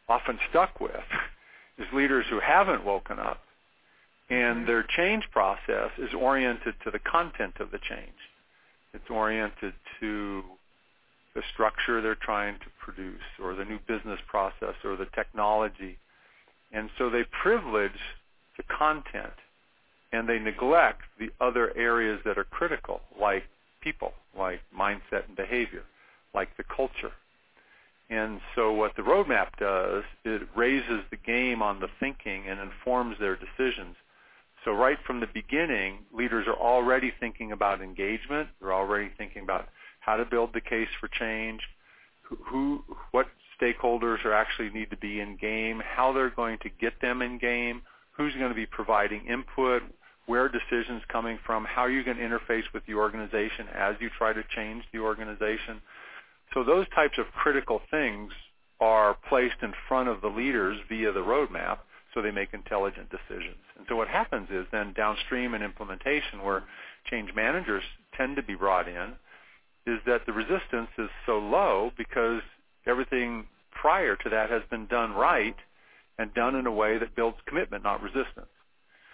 often 0.09 0.39
stuck 0.51 0.81
with 0.81 0.91
is 1.79 1.87
leaders 1.93 2.25
who 2.31 2.41
haven't 2.41 2.85
woken 2.85 3.19
up 3.19 3.41
and 4.29 4.59
mm-hmm. 4.59 4.67
their 4.67 4.87
change 4.97 5.25
process 5.31 5.91
is 5.99 6.13
oriented 6.19 6.75
to 6.85 6.91
the 6.91 6.99
content 6.99 7.55
of 7.61 7.71
the 7.71 7.79
change. 7.79 8.19
It's 8.95 9.11
oriented 9.11 9.75
to 10.01 10.43
the 11.35 11.43
structure 11.53 12.01
they're 12.01 12.15
trying 12.15 12.55
to 12.61 12.67
produce 12.83 13.21
or 13.43 13.55
the 13.55 13.65
new 13.65 13.79
business 13.87 14.19
process 14.27 14.75
or 14.83 14.97
the 14.97 15.07
technology. 15.15 15.99
And 16.73 16.89
so 16.97 17.11
they 17.11 17.25
privilege 17.43 18.01
the 18.57 18.63
content 18.63 19.35
and 20.13 20.27
they 20.27 20.39
neglect 20.39 21.03
the 21.19 21.31
other 21.41 21.77
areas 21.77 22.21
that 22.25 22.39
are 22.39 22.45
critical, 22.45 23.01
like 23.21 23.45
people, 23.87 24.13
like 24.37 24.61
mindset 24.77 25.29
and 25.29 25.37
behavior, 25.37 25.85
like 26.35 26.49
the 26.57 26.65
culture. 26.65 27.13
And 28.11 28.41
so 28.57 28.73
what 28.73 28.97
the 28.97 29.03
roadmap 29.03 29.51
does, 29.61 30.03
it 30.25 30.43
raises 30.57 31.03
the 31.11 31.17
game 31.17 31.63
on 31.63 31.79
the 31.79 31.87
thinking 32.01 32.49
and 32.49 32.59
informs 32.59 33.17
their 33.21 33.37
decisions. 33.37 33.95
So 34.65 34.73
right 34.73 34.99
from 35.07 35.21
the 35.21 35.29
beginning, 35.33 35.99
leaders 36.13 36.49
are 36.49 36.57
already 36.57 37.13
thinking 37.21 37.53
about 37.53 37.81
engagement. 37.81 38.49
They're 38.61 38.75
already 38.75 39.11
thinking 39.17 39.45
about 39.45 39.69
how 40.01 40.17
to 40.17 40.25
build 40.25 40.51
the 40.53 40.61
case 40.61 40.89
for 41.01 41.07
change, 41.07 41.61
who, 42.23 42.83
what 43.13 43.29
stakeholders 43.61 44.25
are 44.25 44.33
actually 44.33 44.71
need 44.71 44.91
to 44.91 44.97
be 44.97 45.21
in 45.21 45.37
game, 45.37 45.81
how 45.85 46.13
they're 46.13 46.31
going 46.31 46.59
to 46.59 46.71
get 46.81 47.01
them 47.01 47.23
in 47.23 47.39
game, 47.39 47.83
who's 48.11 48.35
going 48.35 48.49
to 48.49 48.55
be 48.55 48.67
providing 48.67 49.25
input, 49.27 49.83
where 50.27 50.49
decisions 50.49 51.03
coming 51.09 51.39
from, 51.47 51.65
how 51.65 51.83
are 51.83 51.91
you 51.91 52.05
going 52.05 52.17
to 52.17 52.23
interface 52.23 52.65
with 52.75 52.85
the 52.87 52.95
organization 52.95 53.67
as 53.75 53.95
you 54.01 54.11
try 54.19 54.33
to 54.33 54.43
change 54.55 54.85
the 54.93 54.99
organization. 54.99 55.81
So 56.53 56.65
those 56.65 56.87
types 56.95 57.19
of 57.19 57.27
critical 57.33 57.81
things 57.91 58.33
are 58.81 59.17
placed 59.29 59.63
in 59.63 59.73
front 59.89 60.09
of 60.09 60.21
the 60.21 60.29
leaders 60.29 60.79
via 60.89 61.13
the 61.13 61.21
roadmap 61.21 61.79
so 62.13 62.23
they 62.23 62.31
make 62.31 62.53
intelligent 62.53 63.09
decisions. 63.11 63.61
And 63.77 63.87
so 63.89 63.97
what 63.97 64.09
happens 64.09 64.49
is 64.51 64.67
then 64.73 64.93
downstream 64.97 65.55
in 65.55 65.63
implementation 65.63 66.43
where 66.43 66.65
change 67.11 67.31
managers 67.35 67.83
tend 68.17 68.37
to 68.37 68.43
be 68.43 68.55
brought 68.55 68.89
in 68.89 69.13
is 69.87 70.01
that 70.07 70.27
the 70.27 70.33
resistance 70.33 70.91
is 70.99 71.09
so 71.25 71.39
low 71.39 71.93
because 71.97 72.41
everything 72.87 73.47
prior 73.71 74.17
to 74.17 74.31
that 74.31 74.51
has 74.51 74.63
been 74.71 74.87
done 74.87 75.13
right 75.13 75.57
and 76.19 76.33
done 76.35 76.57
in 76.57 76.67
a 76.67 76.73
way 76.73 76.99
that 76.99 77.15
builds 77.15 77.37
commitment, 77.47 77.85
not 77.85 78.03
resistance. 78.03 78.49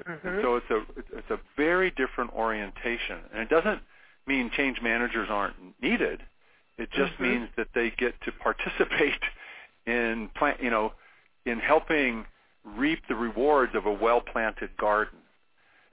Mm-hmm. 0.09 0.29
And 0.29 0.43
so 0.43 0.57
it's 0.57 0.71
a 0.71 0.83
it's 1.17 1.31
a 1.31 1.39
very 1.57 1.91
different 1.91 2.33
orientation, 2.33 3.19
and 3.33 3.43
it 3.43 3.49
doesn't 3.49 3.81
mean 4.27 4.51
change 4.57 4.79
managers 4.83 5.29
aren't 5.31 5.57
needed. 5.81 6.21
It 6.79 6.91
just 6.93 7.13
mm-hmm. 7.15 7.23
means 7.23 7.49
that 7.57 7.69
they 7.75 7.93
get 7.99 8.15
to 8.25 8.33
participate 8.33 9.21
in 9.87 10.31
plan, 10.37 10.57
you 10.61 10.71
know, 10.71 10.93
in 11.47 11.59
helping 11.59 12.25
reap 12.65 13.01
the 13.09 13.15
rewards 13.15 13.75
of 13.75 13.87
a 13.87 13.93
well-planted 13.93 14.77
garden, 14.77 15.19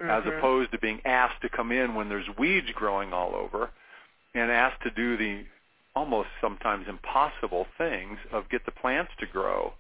mm-hmm. 0.01 0.09
as 0.09 0.23
opposed 0.25 0.71
to 0.71 0.79
being 0.79 1.01
asked 1.05 1.41
to 1.41 1.49
come 1.49 1.71
in 1.71 1.95
when 1.95 2.09
there's 2.09 2.27
weeds 2.37 2.67
growing 2.73 3.13
all 3.13 3.35
over, 3.35 3.69
and 4.33 4.51
asked 4.51 4.81
to 4.83 4.91
do 4.91 5.17
the 5.17 5.43
almost 5.95 6.29
sometimes 6.39 6.85
impossible 6.87 7.65
things 7.77 8.17
of 8.31 8.47
get 8.49 8.65
the 8.65 8.71
plants 8.71 9.11
to 9.19 9.25
grow 9.25 9.73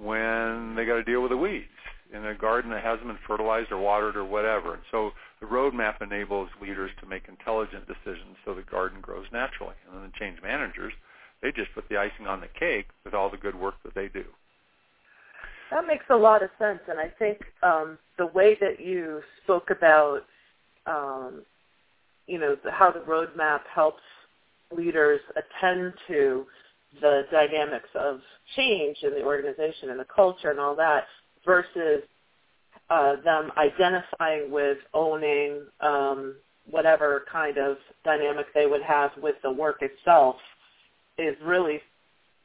when 0.00 0.74
they 0.74 0.84
got 0.84 0.96
to 0.96 1.04
deal 1.04 1.22
with 1.22 1.30
the 1.30 1.36
weeds 1.36 1.68
in 2.12 2.26
a 2.26 2.34
garden 2.34 2.70
that 2.70 2.84
hasn't 2.84 3.06
been 3.06 3.18
fertilized 3.26 3.72
or 3.72 3.78
watered 3.78 4.16
or 4.16 4.24
whatever. 4.24 4.74
And 4.74 4.82
so 4.90 5.12
the 5.40 5.46
roadmap 5.46 6.02
enables 6.02 6.50
leaders 6.60 6.90
to 7.00 7.06
make 7.06 7.22
intelligent 7.28 7.86
decisions 7.86 8.36
so 8.44 8.54
the 8.54 8.62
garden 8.62 9.00
grows 9.00 9.26
naturally. 9.32 9.74
And 9.86 9.96
then 9.96 10.10
the 10.10 10.18
change 10.18 10.38
managers, 10.42 10.92
they 11.40 11.52
just 11.52 11.72
put 11.74 11.88
the 11.88 11.96
icing 11.96 12.26
on 12.26 12.40
the 12.40 12.48
cake 12.58 12.88
with 13.04 13.14
all 13.14 13.30
the 13.30 13.38
good 13.38 13.54
work 13.54 13.74
that 13.84 13.94
they 13.94 14.08
do. 14.08 14.24
That 15.70 15.86
makes 15.86 16.04
a 16.10 16.16
lot 16.16 16.42
of 16.42 16.50
sense, 16.58 16.80
and 16.86 16.98
I 16.98 17.10
think 17.18 17.38
um, 17.62 17.98
the 18.18 18.26
way 18.26 18.58
that 18.60 18.78
you 18.78 19.22
spoke 19.42 19.70
about, 19.70 20.20
um, 20.86 21.42
you 22.26 22.38
know, 22.38 22.56
how 22.70 22.90
the 22.92 23.00
roadmap 23.00 23.60
helps 23.74 24.02
leaders 24.70 25.20
attend 25.30 25.94
to 26.08 26.44
the 27.00 27.22
dynamics 27.32 27.88
of 27.94 28.20
change 28.54 28.98
in 29.02 29.12
the 29.12 29.22
organization 29.22 29.88
and 29.88 29.98
the 29.98 30.06
culture 30.14 30.50
and 30.50 30.60
all 30.60 30.76
that 30.76 31.04
versus 31.44 32.02
uh, 32.90 33.16
them 33.24 33.50
identifying 33.56 34.50
with 34.50 34.78
owning 34.94 35.62
um, 35.80 36.34
whatever 36.70 37.24
kind 37.30 37.58
of 37.58 37.76
dynamic 38.04 38.46
they 38.54 38.66
would 38.66 38.82
have 38.82 39.10
with 39.22 39.36
the 39.42 39.50
work 39.50 39.78
itself 39.80 40.36
is 41.18 41.36
really, 41.42 41.80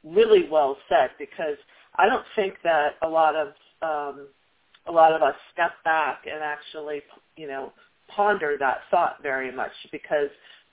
really 0.04 0.48
well 0.50 0.76
said 0.88 1.10
because 1.18 1.56
I 1.96 2.06
don't 2.06 2.24
think 2.34 2.54
that 2.64 2.94
a 3.02 3.08
lot 3.08 3.34
of 3.34 3.48
um, 3.82 4.28
a 4.86 4.92
lot 4.92 5.12
of 5.12 5.22
us 5.22 5.34
step 5.52 5.72
back 5.84 6.24
and 6.26 6.42
actually, 6.42 7.02
you 7.36 7.46
know, 7.46 7.72
ponder 8.08 8.56
that 8.58 8.78
thought 8.90 9.22
very 9.22 9.52
much 9.52 9.72
because 9.92 10.28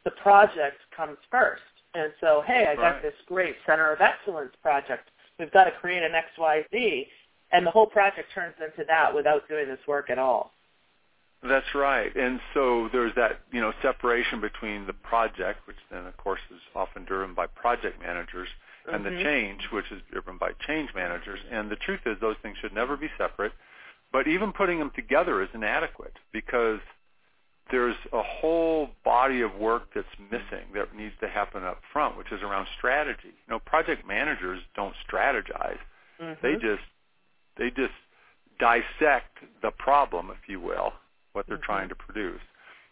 the 0.06 0.12
project 0.12 0.78
comes 0.96 1.18
first. 1.30 1.62
And 1.94 2.12
so, 2.22 2.44
hey, 2.46 2.68
I 2.70 2.76
got 2.76 2.82
right. 2.82 3.02
this 3.02 3.14
great 3.28 3.56
center 3.66 3.92
of 3.92 4.02
excellence 4.02 4.54
project. 4.62 5.10
We've 5.40 5.52
got 5.52 5.66
to 5.66 5.72
create 5.72 6.04
an 6.04 6.12
XYZ 6.12 7.08
and 7.52 7.66
the 7.66 7.72
whole 7.72 7.88
project 7.88 8.30
turns 8.34 8.56
into 8.60 8.86
that 8.88 9.14
without 9.14 9.48
doing 9.48 9.68
this 9.68 9.80
work 9.88 10.10
at 10.10 10.20
all. 10.20 10.52
That's 11.48 11.76
right. 11.76 12.16
And 12.16 12.40
so 12.54 12.90
there's 12.92 13.14
that, 13.16 13.42
you 13.52 13.62
know, 13.62 13.72
separation 13.82 14.42
between 14.42 14.88
the 14.88 14.94
project, 14.94 15.68
which 15.68 15.78
then 15.92 16.06
of 16.06 16.18
course 16.18 16.40
is 16.50 16.60
often 16.76 17.06
driven 17.06 17.36
by 17.36 17.48
project 17.48 18.02
managers, 18.02 18.48
and 18.92 19.04
mm-hmm. 19.04 19.16
the 19.16 19.24
change, 19.24 19.62
which 19.72 19.86
is 19.92 20.02
driven 20.12 20.38
by 20.38 20.52
change 20.66 20.90
managers. 20.96 21.40
And 21.52 21.70
the 21.70 21.76
truth 21.76 22.02
is 22.06 22.18
those 22.20 22.36
things 22.42 22.58
should 22.62 22.74
never 22.74 22.98
be 22.98 23.10
separate. 23.18 23.52
But 24.12 24.28
even 24.28 24.54
putting 24.54 24.80
them 24.80 24.92
together 24.96 25.42
is 25.42 25.50
inadequate 25.54 26.14
because 26.32 26.80
there's 27.72 27.96
a 28.14 28.22
whole 28.22 28.90
body 29.04 29.42
of 29.42 29.56
work 29.56 29.90
that's 29.94 30.08
missing 30.32 30.66
that 30.74 30.96
needs 30.96 31.14
to 31.20 31.28
happen 31.28 31.64
up 31.64 31.82
front, 31.92 32.18
which 32.18 32.32
is 32.32 32.42
around 32.42 32.68
strategy. 32.78 33.34
You 33.34 33.50
know, 33.50 33.60
project 33.60 34.08
managers 34.08 34.62
don't 34.76 34.94
strategize. 35.08 35.78
Mm-hmm. 36.22 36.34
They 36.42 36.54
just 36.54 36.84
they 37.58 37.70
just 37.70 37.94
dissect 38.60 39.38
the 39.62 39.72
problem, 39.72 40.32
if 40.32 40.50
you 40.50 40.60
will, 40.60 40.94
what 41.34 41.48
they're 41.48 41.58
mm-hmm. 41.58 41.66
trying 41.66 41.90
to 41.90 41.96
produce, 41.96 42.42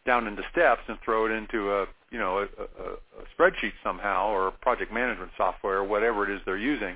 down 0.05 0.27
into 0.27 0.43
steps 0.51 0.81
and 0.87 0.97
throw 1.03 1.25
it 1.25 1.31
into 1.31 1.71
a 1.71 1.85
you 2.11 2.19
know 2.19 2.39
a, 2.39 2.43
a, 2.43 2.93
a 2.93 3.25
spreadsheet 3.37 3.73
somehow 3.83 4.29
or 4.29 4.51
project 4.51 4.93
management 4.93 5.31
software 5.37 5.77
or 5.77 5.83
whatever 5.83 6.29
it 6.29 6.33
is 6.33 6.41
they're 6.45 6.57
using 6.57 6.95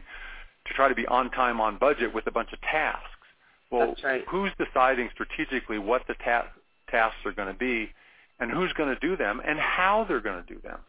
to 0.67 0.73
try 0.73 0.87
to 0.87 0.95
be 0.95 1.07
on 1.07 1.31
time 1.31 1.61
on 1.61 1.77
budget 1.77 2.13
with 2.13 2.27
a 2.27 2.31
bunch 2.31 2.51
of 2.53 2.61
tasks. 2.61 3.03
Well, 3.71 3.95
right. 4.03 4.23
who's 4.29 4.51
deciding 4.57 5.09
strategically 5.13 5.77
what 5.77 6.03
the 6.07 6.15
ta- 6.15 6.47
tasks 6.89 7.19
are 7.25 7.33
going 7.33 7.49
to 7.49 7.57
be, 7.57 7.89
and 8.39 8.51
who's 8.51 8.71
going 8.73 8.93
to 8.93 8.99
do 8.99 9.17
them, 9.17 9.41
and 9.45 9.59
how 9.59 10.05
they're 10.07 10.21
going 10.21 10.41
to 10.43 10.53
do 10.53 10.59
them? 10.61 10.79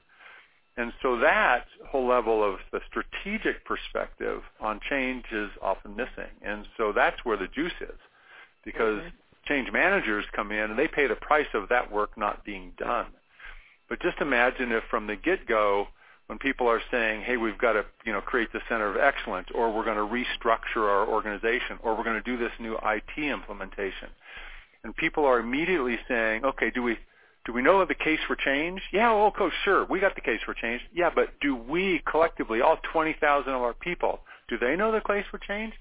And 0.78 0.92
so 1.02 1.18
that 1.18 1.64
whole 1.88 2.06
level 2.06 2.44
of 2.44 2.60
the 2.70 2.80
strategic 2.88 3.64
perspective 3.64 4.42
on 4.60 4.78
change 4.88 5.24
is 5.32 5.50
often 5.60 5.96
missing. 5.96 6.30
And 6.40 6.68
so 6.76 6.92
that's 6.94 7.24
where 7.24 7.36
the 7.36 7.48
juice 7.48 7.72
is 7.80 7.98
because 8.64 9.00
mm-hmm. 9.00 9.08
change 9.44 9.72
managers 9.72 10.24
come 10.36 10.52
in 10.52 10.70
and 10.70 10.78
they 10.78 10.86
pay 10.86 11.08
the 11.08 11.16
price 11.16 11.48
of 11.52 11.68
that 11.70 11.90
work 11.90 12.16
not 12.16 12.44
being 12.44 12.72
done. 12.78 13.06
But 13.88 14.00
just 14.00 14.20
imagine 14.20 14.70
if 14.70 14.84
from 14.88 15.08
the 15.08 15.16
get-go, 15.16 15.88
when 16.28 16.38
people 16.38 16.68
are 16.68 16.82
saying, 16.92 17.22
hey, 17.22 17.38
we've 17.38 17.58
got 17.58 17.72
to 17.72 17.84
you 18.04 18.12
know, 18.12 18.20
create 18.20 18.52
the 18.52 18.60
center 18.68 18.88
of 18.88 18.96
excellence 18.98 19.48
or 19.54 19.72
we're 19.72 19.84
going 19.84 19.96
to 19.96 20.02
restructure 20.02 20.86
our 20.88 21.08
organization 21.08 21.78
or 21.82 21.96
we're 21.96 22.04
going 22.04 22.22
to 22.22 22.30
do 22.30 22.36
this 22.36 22.52
new 22.60 22.76
IT 22.84 23.18
implementation, 23.18 24.10
and 24.84 24.94
people 24.94 25.24
are 25.24 25.40
immediately 25.40 25.98
saying, 26.06 26.44
okay, 26.44 26.70
do 26.70 26.82
we 26.82 26.98
do 27.48 27.54
we 27.54 27.62
know 27.62 27.80
of 27.80 27.88
the 27.88 27.94
case 27.94 28.20
for 28.26 28.36
change? 28.36 28.82
Yeah, 28.92 29.10
well, 29.14 29.30
coach, 29.30 29.54
sure, 29.64 29.86
we 29.86 30.00
got 30.00 30.14
the 30.14 30.20
case 30.20 30.40
for 30.44 30.52
change. 30.52 30.82
Yeah, 30.94 31.08
but 31.12 31.28
do 31.40 31.56
we 31.56 32.02
collectively, 32.04 32.60
all 32.60 32.76
20,000 32.92 33.50
of 33.50 33.62
our 33.62 33.72
people, 33.72 34.20
do 34.50 34.58
they 34.58 34.76
know 34.76 34.92
the 34.92 35.00
case 35.00 35.24
for 35.30 35.38
change? 35.38 35.72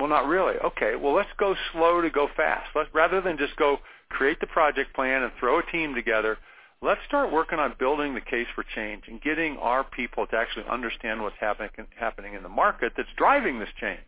Well, 0.00 0.08
not 0.08 0.26
really. 0.26 0.56
Okay, 0.56 0.96
well, 0.96 1.14
let's 1.14 1.30
go 1.38 1.54
slow 1.70 2.00
to 2.00 2.10
go 2.10 2.26
fast. 2.36 2.70
Let's, 2.74 2.88
rather 2.92 3.20
than 3.20 3.38
just 3.38 3.54
go 3.54 3.78
create 4.08 4.40
the 4.40 4.48
project 4.48 4.92
plan 4.92 5.22
and 5.22 5.30
throw 5.38 5.60
a 5.60 5.70
team 5.70 5.94
together, 5.94 6.38
let's 6.82 7.00
start 7.06 7.30
working 7.30 7.60
on 7.60 7.76
building 7.78 8.16
the 8.16 8.20
case 8.20 8.48
for 8.56 8.64
change 8.74 9.04
and 9.06 9.22
getting 9.22 9.58
our 9.58 9.84
people 9.84 10.26
to 10.26 10.36
actually 10.36 10.64
understand 10.68 11.22
what's 11.22 11.36
happening 11.38 11.70
happening 11.96 12.34
in 12.34 12.42
the 12.42 12.48
market 12.48 12.94
that's 12.96 13.08
driving 13.16 13.60
this 13.60 13.68
change. 13.80 14.00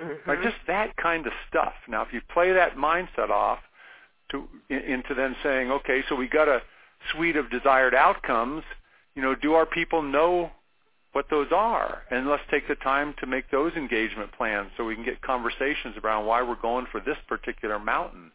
Mm-hmm. 0.00 0.30
Right, 0.30 0.40
just 0.40 0.54
that 0.68 0.96
kind 0.98 1.26
of 1.26 1.32
stuff. 1.48 1.72
Now, 1.88 2.02
if 2.02 2.12
you 2.12 2.20
play 2.32 2.52
that 2.52 2.76
mindset 2.76 3.30
off, 3.30 3.58
to 4.30 4.48
into 4.68 5.14
then 5.14 5.36
saying, 5.42 5.70
okay, 5.70 6.02
so 6.08 6.14
we 6.14 6.28
got 6.28 6.48
a 6.48 6.62
suite 7.12 7.36
of 7.36 7.50
desired 7.50 7.94
outcomes. 7.94 8.62
You 9.14 9.22
know, 9.22 9.34
do 9.34 9.54
our 9.54 9.66
people 9.66 10.02
know 10.02 10.50
what 11.12 11.26
those 11.30 11.48
are? 11.52 12.02
And 12.10 12.28
let's 12.28 12.42
take 12.50 12.68
the 12.68 12.74
time 12.76 13.14
to 13.20 13.26
make 13.26 13.50
those 13.50 13.72
engagement 13.74 14.32
plans 14.32 14.70
so 14.76 14.84
we 14.84 14.94
can 14.94 15.04
get 15.04 15.22
conversations 15.22 15.96
around 16.02 16.26
why 16.26 16.42
we're 16.42 16.60
going 16.60 16.86
for 16.90 17.00
this 17.00 17.16
particular 17.26 17.78
mountain. 17.78 18.30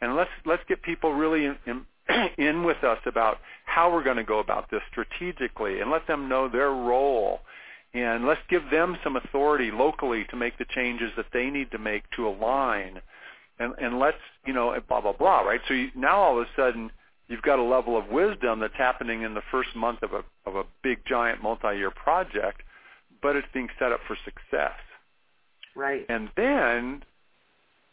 And 0.00 0.14
let's 0.14 0.30
let's 0.44 0.62
get 0.68 0.82
people 0.82 1.14
really 1.14 1.46
in, 1.46 1.56
in, 1.66 1.86
in 2.38 2.64
with 2.64 2.84
us 2.84 2.98
about 3.06 3.38
how 3.64 3.92
we're 3.92 4.04
going 4.04 4.16
to 4.16 4.24
go 4.24 4.38
about 4.38 4.70
this 4.70 4.82
strategically 4.90 5.80
and 5.80 5.90
let 5.90 6.06
them 6.06 6.28
know 6.28 6.48
their 6.48 6.70
role 6.70 7.40
and 7.94 8.26
let's 8.26 8.40
give 8.50 8.70
them 8.70 8.98
some 9.02 9.16
authority 9.16 9.70
locally 9.70 10.24
to 10.30 10.36
make 10.36 10.58
the 10.58 10.66
changes 10.74 11.10
that 11.16 11.26
they 11.32 11.48
need 11.48 11.70
to 11.70 11.78
make 11.78 12.02
to 12.16 12.28
align 12.28 13.00
and 13.58 13.74
and 13.78 13.98
let's 13.98 14.18
you 14.46 14.52
know 14.52 14.76
blah 14.88 15.00
blah 15.00 15.12
blah 15.12 15.40
right? 15.40 15.60
So 15.68 15.74
you, 15.74 15.88
now 15.94 16.18
all 16.18 16.40
of 16.40 16.46
a 16.46 16.50
sudden 16.56 16.90
you've 17.28 17.42
got 17.42 17.58
a 17.58 17.62
level 17.62 17.96
of 17.96 18.08
wisdom 18.08 18.60
that's 18.60 18.76
happening 18.76 19.22
in 19.22 19.34
the 19.34 19.42
first 19.50 19.70
month 19.76 20.02
of 20.02 20.12
a 20.12 20.22
of 20.48 20.56
a 20.56 20.64
big 20.82 20.98
giant 21.06 21.42
multi-year 21.42 21.90
project 21.90 22.62
but 23.20 23.34
it's 23.36 23.48
being 23.52 23.68
set 23.78 23.92
up 23.92 24.00
for 24.06 24.16
success. 24.24 24.78
Right. 25.74 26.06
And 26.08 26.30
then 26.36 27.02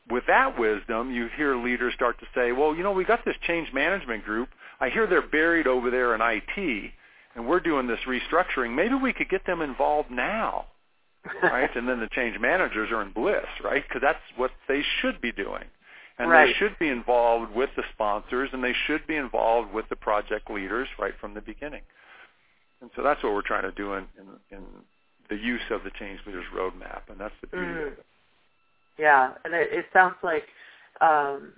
with 0.09 0.23
that 0.27 0.59
wisdom 0.59 1.11
you 1.11 1.27
hear 1.35 1.55
leaders 1.55 1.93
start 1.93 2.19
to 2.19 2.25
say 2.35 2.51
well 2.51 2.75
you 2.75 2.83
know 2.83 2.91
we 2.91 3.05
got 3.05 3.25
this 3.25 3.35
change 3.47 3.69
management 3.73 4.23
group. 4.23 4.49
I 4.79 4.89
hear 4.89 5.07
they're 5.07 5.27
buried 5.27 5.67
over 5.67 5.89
there 5.89 6.15
in 6.15 6.21
IT 6.21 6.91
and 7.35 7.47
we're 7.47 7.59
doing 7.59 7.87
this 7.87 7.99
restructuring. 8.07 8.75
Maybe 8.75 8.95
we 8.95 9.13
could 9.13 9.29
get 9.29 9.45
them 9.45 9.61
involved 9.61 10.11
now 10.11 10.67
right? 11.43 11.75
and 11.75 11.87
then 11.87 11.99
the 11.99 12.09
change 12.11 12.39
managers 12.39 12.91
are 12.91 13.01
in 13.01 13.11
bliss, 13.11 13.45
right? 13.63 13.83
Because 13.87 14.01
that's 14.01 14.19
what 14.35 14.51
they 14.67 14.81
should 15.01 15.21
be 15.21 15.31
doing. 15.31 15.63
And 16.17 16.29
right. 16.29 16.47
they 16.47 16.53
should 16.53 16.77
be 16.79 16.87
involved 16.87 17.53
with 17.53 17.69
the 17.75 17.83
sponsors 17.93 18.49
and 18.53 18.63
they 18.63 18.73
should 18.87 19.05
be 19.05 19.15
involved 19.15 19.73
with 19.73 19.85
the 19.89 19.97
project 19.97 20.49
leaders 20.49 20.87
right 20.97 21.13
from 21.19 21.33
the 21.33 21.41
beginning. 21.41 21.81
And 22.81 22.89
so 22.95 23.03
that's 23.03 23.21
what 23.23 23.33
we're 23.33 23.41
trying 23.41 23.63
to 23.63 23.71
do 23.71 23.93
in, 23.93 24.05
in, 24.17 24.57
in 24.57 24.63
the 25.29 25.35
use 25.35 25.61
of 25.71 25.83
the 25.83 25.91
Change 25.99 26.19
Leaders 26.25 26.45
Roadmap, 26.55 27.01
and 27.09 27.19
that's 27.19 27.33
the 27.41 27.47
beauty 27.47 27.65
mm. 27.65 27.87
of 27.87 27.93
it. 27.93 28.05
Yeah, 28.97 29.31
and 29.43 29.53
it, 29.53 29.69
it 29.71 29.85
sounds 29.91 30.15
like 30.23 30.43
um, 31.01 31.53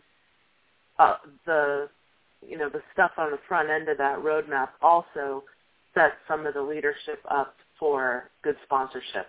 uh, 0.98 1.16
the 1.46 1.90
you 2.48 2.58
know 2.58 2.70
the 2.70 2.82
stuff 2.94 3.12
on 3.18 3.32
the 3.32 3.40
front 3.48 3.70
end 3.70 3.90
of 3.90 3.98
that 3.98 4.20
roadmap 4.20 4.70
also 4.82 5.44
sets 5.94 6.16
some 6.28 6.46
of 6.46 6.54
the 6.54 6.62
leadership 6.62 7.20
up 7.30 7.56
for 7.80 8.30
good 8.44 8.56
sponsorship. 8.64 9.28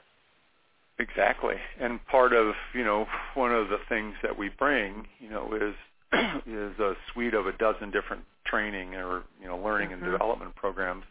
Exactly. 0.98 1.54
And 1.80 2.04
part 2.06 2.32
of, 2.32 2.54
you 2.74 2.84
know, 2.84 3.06
one 3.34 3.52
of 3.52 3.68
the 3.68 3.78
things 3.88 4.14
that 4.22 4.36
we 4.36 4.48
bring, 4.48 5.06
you 5.20 5.30
know, 5.30 5.54
is 5.54 5.74
is 6.46 6.78
a 6.78 6.94
suite 7.12 7.34
of 7.34 7.46
a 7.46 7.52
dozen 7.52 7.90
different 7.90 8.24
training 8.44 8.94
or, 8.94 9.22
you 9.40 9.46
know, 9.46 9.58
learning 9.58 9.90
mm-hmm. 9.90 10.02
and 10.02 10.12
development 10.12 10.54
programs. 10.56 11.04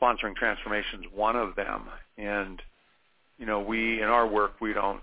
Sponsoring 0.00 0.34
transformation 0.34 1.00
is 1.00 1.06
one 1.14 1.36
of 1.36 1.54
them. 1.56 1.82
And, 2.16 2.62
you 3.38 3.46
know, 3.46 3.60
we 3.60 4.00
in 4.00 4.08
our 4.08 4.26
work 4.26 4.60
we 4.60 4.72
don't 4.72 5.02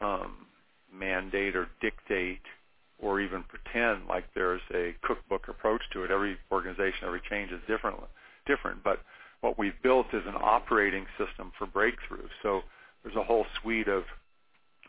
um, 0.00 0.46
mandate 0.92 1.56
or 1.56 1.68
dictate 1.80 2.42
or 3.00 3.20
even 3.20 3.44
pretend 3.44 4.06
like 4.08 4.24
there's 4.34 4.60
a 4.74 4.94
cookbook 5.02 5.48
approach 5.48 5.82
to 5.92 6.04
it. 6.04 6.10
Every 6.10 6.36
organization, 6.50 7.06
every 7.06 7.22
change 7.30 7.50
is 7.52 7.60
different 7.66 7.96
different. 8.48 8.82
But 8.82 9.00
what 9.40 9.58
we've 9.58 9.80
built 9.82 10.06
is 10.12 10.22
an 10.26 10.34
operating 10.40 11.06
system 11.16 11.52
for 11.56 11.66
breakthrough. 11.66 12.26
So 12.42 12.62
there's 13.08 13.24
a 13.24 13.26
whole 13.26 13.46
suite 13.60 13.88
of 13.88 14.04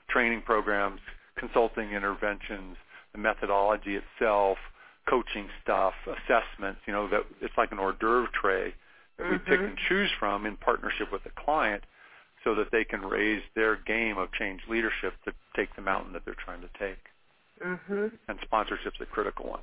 training 0.10 0.42
programs, 0.46 1.00
consulting 1.38 1.92
interventions, 1.92 2.76
the 3.14 3.18
methodology 3.18 3.98
itself, 3.98 4.58
coaching 5.10 5.48
stuff, 5.64 5.94
assessments. 6.06 6.82
You 6.86 6.94
know, 6.94 7.08
that 7.10 7.22
it's 7.42 7.54
like 7.58 7.72
an 7.72 7.80
hors 7.80 7.96
d'oeuvre 8.00 8.30
tray 8.34 8.74
that 9.18 9.24
mm-hmm. 9.24 9.32
we 9.32 9.38
pick 9.40 9.60
and 9.60 9.78
choose 9.88 10.10
from 10.20 10.46
in 10.46 10.58
partnership 10.58 11.12
with 11.12 11.24
the 11.24 11.32
client, 11.44 11.84
so 12.44 12.56
that 12.56 12.68
they 12.72 12.84
can 12.84 13.02
raise 13.02 13.42
their 13.56 13.76
game 13.76 14.18
of 14.18 14.32
change 14.34 14.62
leadership 14.70 15.14
to 15.26 15.32
take 15.56 15.76
the 15.76 15.82
mountain 15.82 16.14
that 16.14 16.22
they're 16.26 16.36
trying 16.44 16.62
to 16.62 16.70
take. 16.80 17.00
Mm-hmm. 17.66 18.08
And 18.28 18.40
sponsorship's 18.44 19.00
a 19.02 19.06
critical 19.06 19.50
one. 19.50 19.62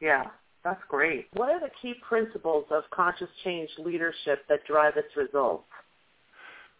Yeah, 0.00 0.24
that's 0.64 0.80
great. 0.88 1.28
What 1.34 1.50
are 1.50 1.60
the 1.60 1.70
key 1.80 1.94
principles 2.06 2.64
of 2.70 2.84
conscious 2.94 3.28
change 3.44 3.68
leadership 3.78 4.44
that 4.48 4.64
drive 4.66 4.96
its 4.96 5.14
results? 5.16 5.64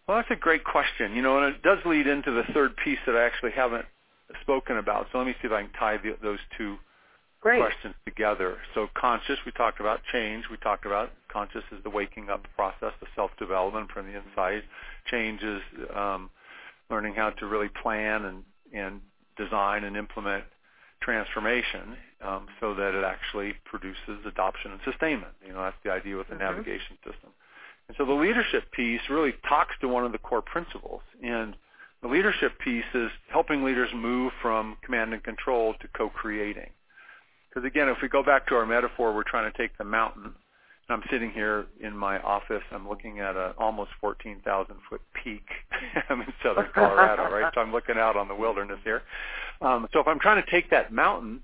Well, 0.07 0.17
that's 0.19 0.31
a 0.31 0.37
great 0.37 0.65
question. 0.65 1.15
You 1.15 1.23
know, 1.23 1.38
and 1.38 1.55
it 1.55 1.62
does 1.62 1.79
lead 1.85 2.07
into 2.07 2.31
the 2.31 2.45
third 2.53 2.77
piece 2.77 2.99
that 3.07 3.17
I 3.17 3.25
actually 3.25 3.53
haven't 3.53 3.87
spoken 4.41 4.77
about. 4.77 5.07
So 5.12 5.19
let 5.19 5.27
me 5.27 5.35
see 5.41 5.47
if 5.47 5.53
I 5.53 5.62
can 5.62 5.73
tie 5.73 5.97
the, 5.99 6.17
those 6.23 6.38
two 6.57 6.77
Great. 7.41 7.61
questions 7.61 7.95
together. 8.05 8.59
So 8.75 8.88
conscious, 8.95 9.38
we 9.45 9.53
talked 9.53 9.81
about 9.81 10.01
change. 10.12 10.45
We 10.51 10.57
talked 10.57 10.87
about 10.87 11.11
conscious 11.29 11.65
is 11.71 11.83
the 11.83 11.91
waking 11.91 12.31
up 12.31 12.47
process, 12.57 12.93
the 13.01 13.07
self-development 13.15 13.91
from 13.91 14.07
the 14.07 14.19
inside. 14.19 14.62
Change 15.11 15.43
is 15.43 15.61
um, 15.95 16.31
learning 16.91 17.15
how 17.15 17.31
to 17.31 17.47
really 17.47 17.69
plan 17.69 18.25
and, 18.25 18.45
and 18.73 19.01
design 19.37 19.85
and 19.85 19.97
implement 19.97 20.45
transformation 21.01 21.97
um, 22.23 22.47
so 22.61 22.75
that 22.75 22.95
it 22.95 23.05
actually 23.05 23.55
produces 23.65 24.25
adoption 24.27 24.71
and 24.73 24.81
sustainment. 24.85 25.33
You 25.45 25.53
know, 25.53 25.62
that's 25.62 25.77
the 25.85 25.91
idea 25.91 26.17
with 26.17 26.29
the 26.29 26.35
mm-hmm. 26.35 26.45
navigation 26.45 26.97
system. 27.05 27.31
And 27.88 27.97
so 27.97 28.05
the 28.05 28.12
leadership 28.12 28.71
piece 28.73 29.01
really 29.11 29.35
talks 29.49 29.75
to 29.81 29.88
one 29.88 30.05
of 30.05 30.12
the 30.12 30.18
core 30.18 30.42
principles. 30.42 31.03
And 31.23 31.57
the 32.03 32.09
leadership 32.09 32.59
piece 32.59 32.85
is 32.95 33.11
helping 33.29 33.62
leaders 33.62 33.90
move 33.95 34.33
from 34.40 34.77
command 34.85 35.12
and 35.12 35.23
control 35.23 35.75
to 35.81 35.88
co-creating. 35.97 36.71
Because 37.49 37.66
again, 37.66 37.88
if 37.88 37.99
we 38.03 38.09
go 38.09 38.23
back 38.23 38.47
to 38.49 38.55
our 38.55 38.66
metaphor, 38.66 39.14
we're 39.14 39.23
trying 39.25 39.51
to 39.51 39.57
take 39.57 39.77
the 39.79 39.85
mountain. 39.85 40.25
And 40.25 40.35
I'm 41.03 41.03
sitting 41.11 41.31
here 41.31 41.66
in 41.81 41.97
my 41.97 42.18
office. 42.21 42.62
I'm 42.73 42.88
looking 42.88 43.21
at 43.21 43.37
an 43.37 43.53
almost 43.59 43.90
14,000 44.01 44.75
foot 44.88 45.01
peak. 45.23 45.45
I'm 46.09 46.23
in 46.23 46.33
southern 46.42 46.68
Colorado, 46.75 47.31
right? 47.31 47.53
So 47.55 47.61
I'm 47.61 47.73
looking 47.73 47.99
out 47.99 48.16
on 48.16 48.27
the 48.27 48.35
wilderness 48.35 48.79
here. 48.83 49.03
Um, 49.61 49.87
so 49.92 50.01
if 50.01 50.09
I'm 50.09 50.18
trying 50.18 50.42
to 50.42 50.51
take 50.51 50.71
that 50.71 50.92
mountain, 50.92 51.42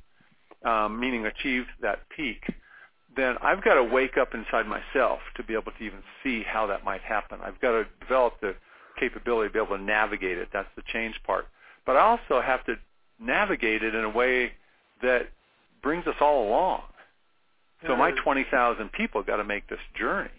um, 0.65 0.99
meaning 0.99 1.27
achieve 1.27 1.67
that 1.83 2.01
peak, 2.09 2.43
then 3.19 3.37
I've 3.43 3.63
got 3.63 3.75
to 3.75 3.85
wake 3.85 4.17
up 4.17 4.35
inside 4.35 4.67
myself 4.67 5.21
to 5.37 5.43
be 5.43 5.55
able 5.55 5.73
to 5.73 5.85
even 5.85 6.03
see 6.23 6.43
how 6.43 6.67
that 6.69 6.85
might 6.85 7.01
happen. 7.01 7.41
I've 7.43 7.61
got 7.61 7.73
to 7.73 7.87
develop 8.01 8.41
the 8.41 8.55
capability 8.99 9.49
to 9.49 9.53
be 9.53 9.59
able 9.59 9.77
to 9.77 9.83
navigate 9.83 10.39
it. 10.39 10.49
That's 10.53 10.69
the 10.77 10.83
change 10.93 11.15
part. 11.27 11.47
But 11.87 11.97
I 11.97 12.01
also 12.01 12.41
have 12.41 12.65
to 12.67 12.75
navigate 13.21 13.83
it 13.83 13.95
in 13.95 14.05
a 14.05 14.11
way 14.11 14.53
that 15.03 15.29
brings 15.83 16.07
us 16.07 16.17
all 16.21 16.49
along. 16.49 16.83
So 17.87 17.97
my 17.97 18.11
20,000 18.11 18.91
people 18.93 19.23
got 19.23 19.37
to 19.37 19.45
make 19.45 19.69
this 19.69 19.79
journey. 19.97 20.31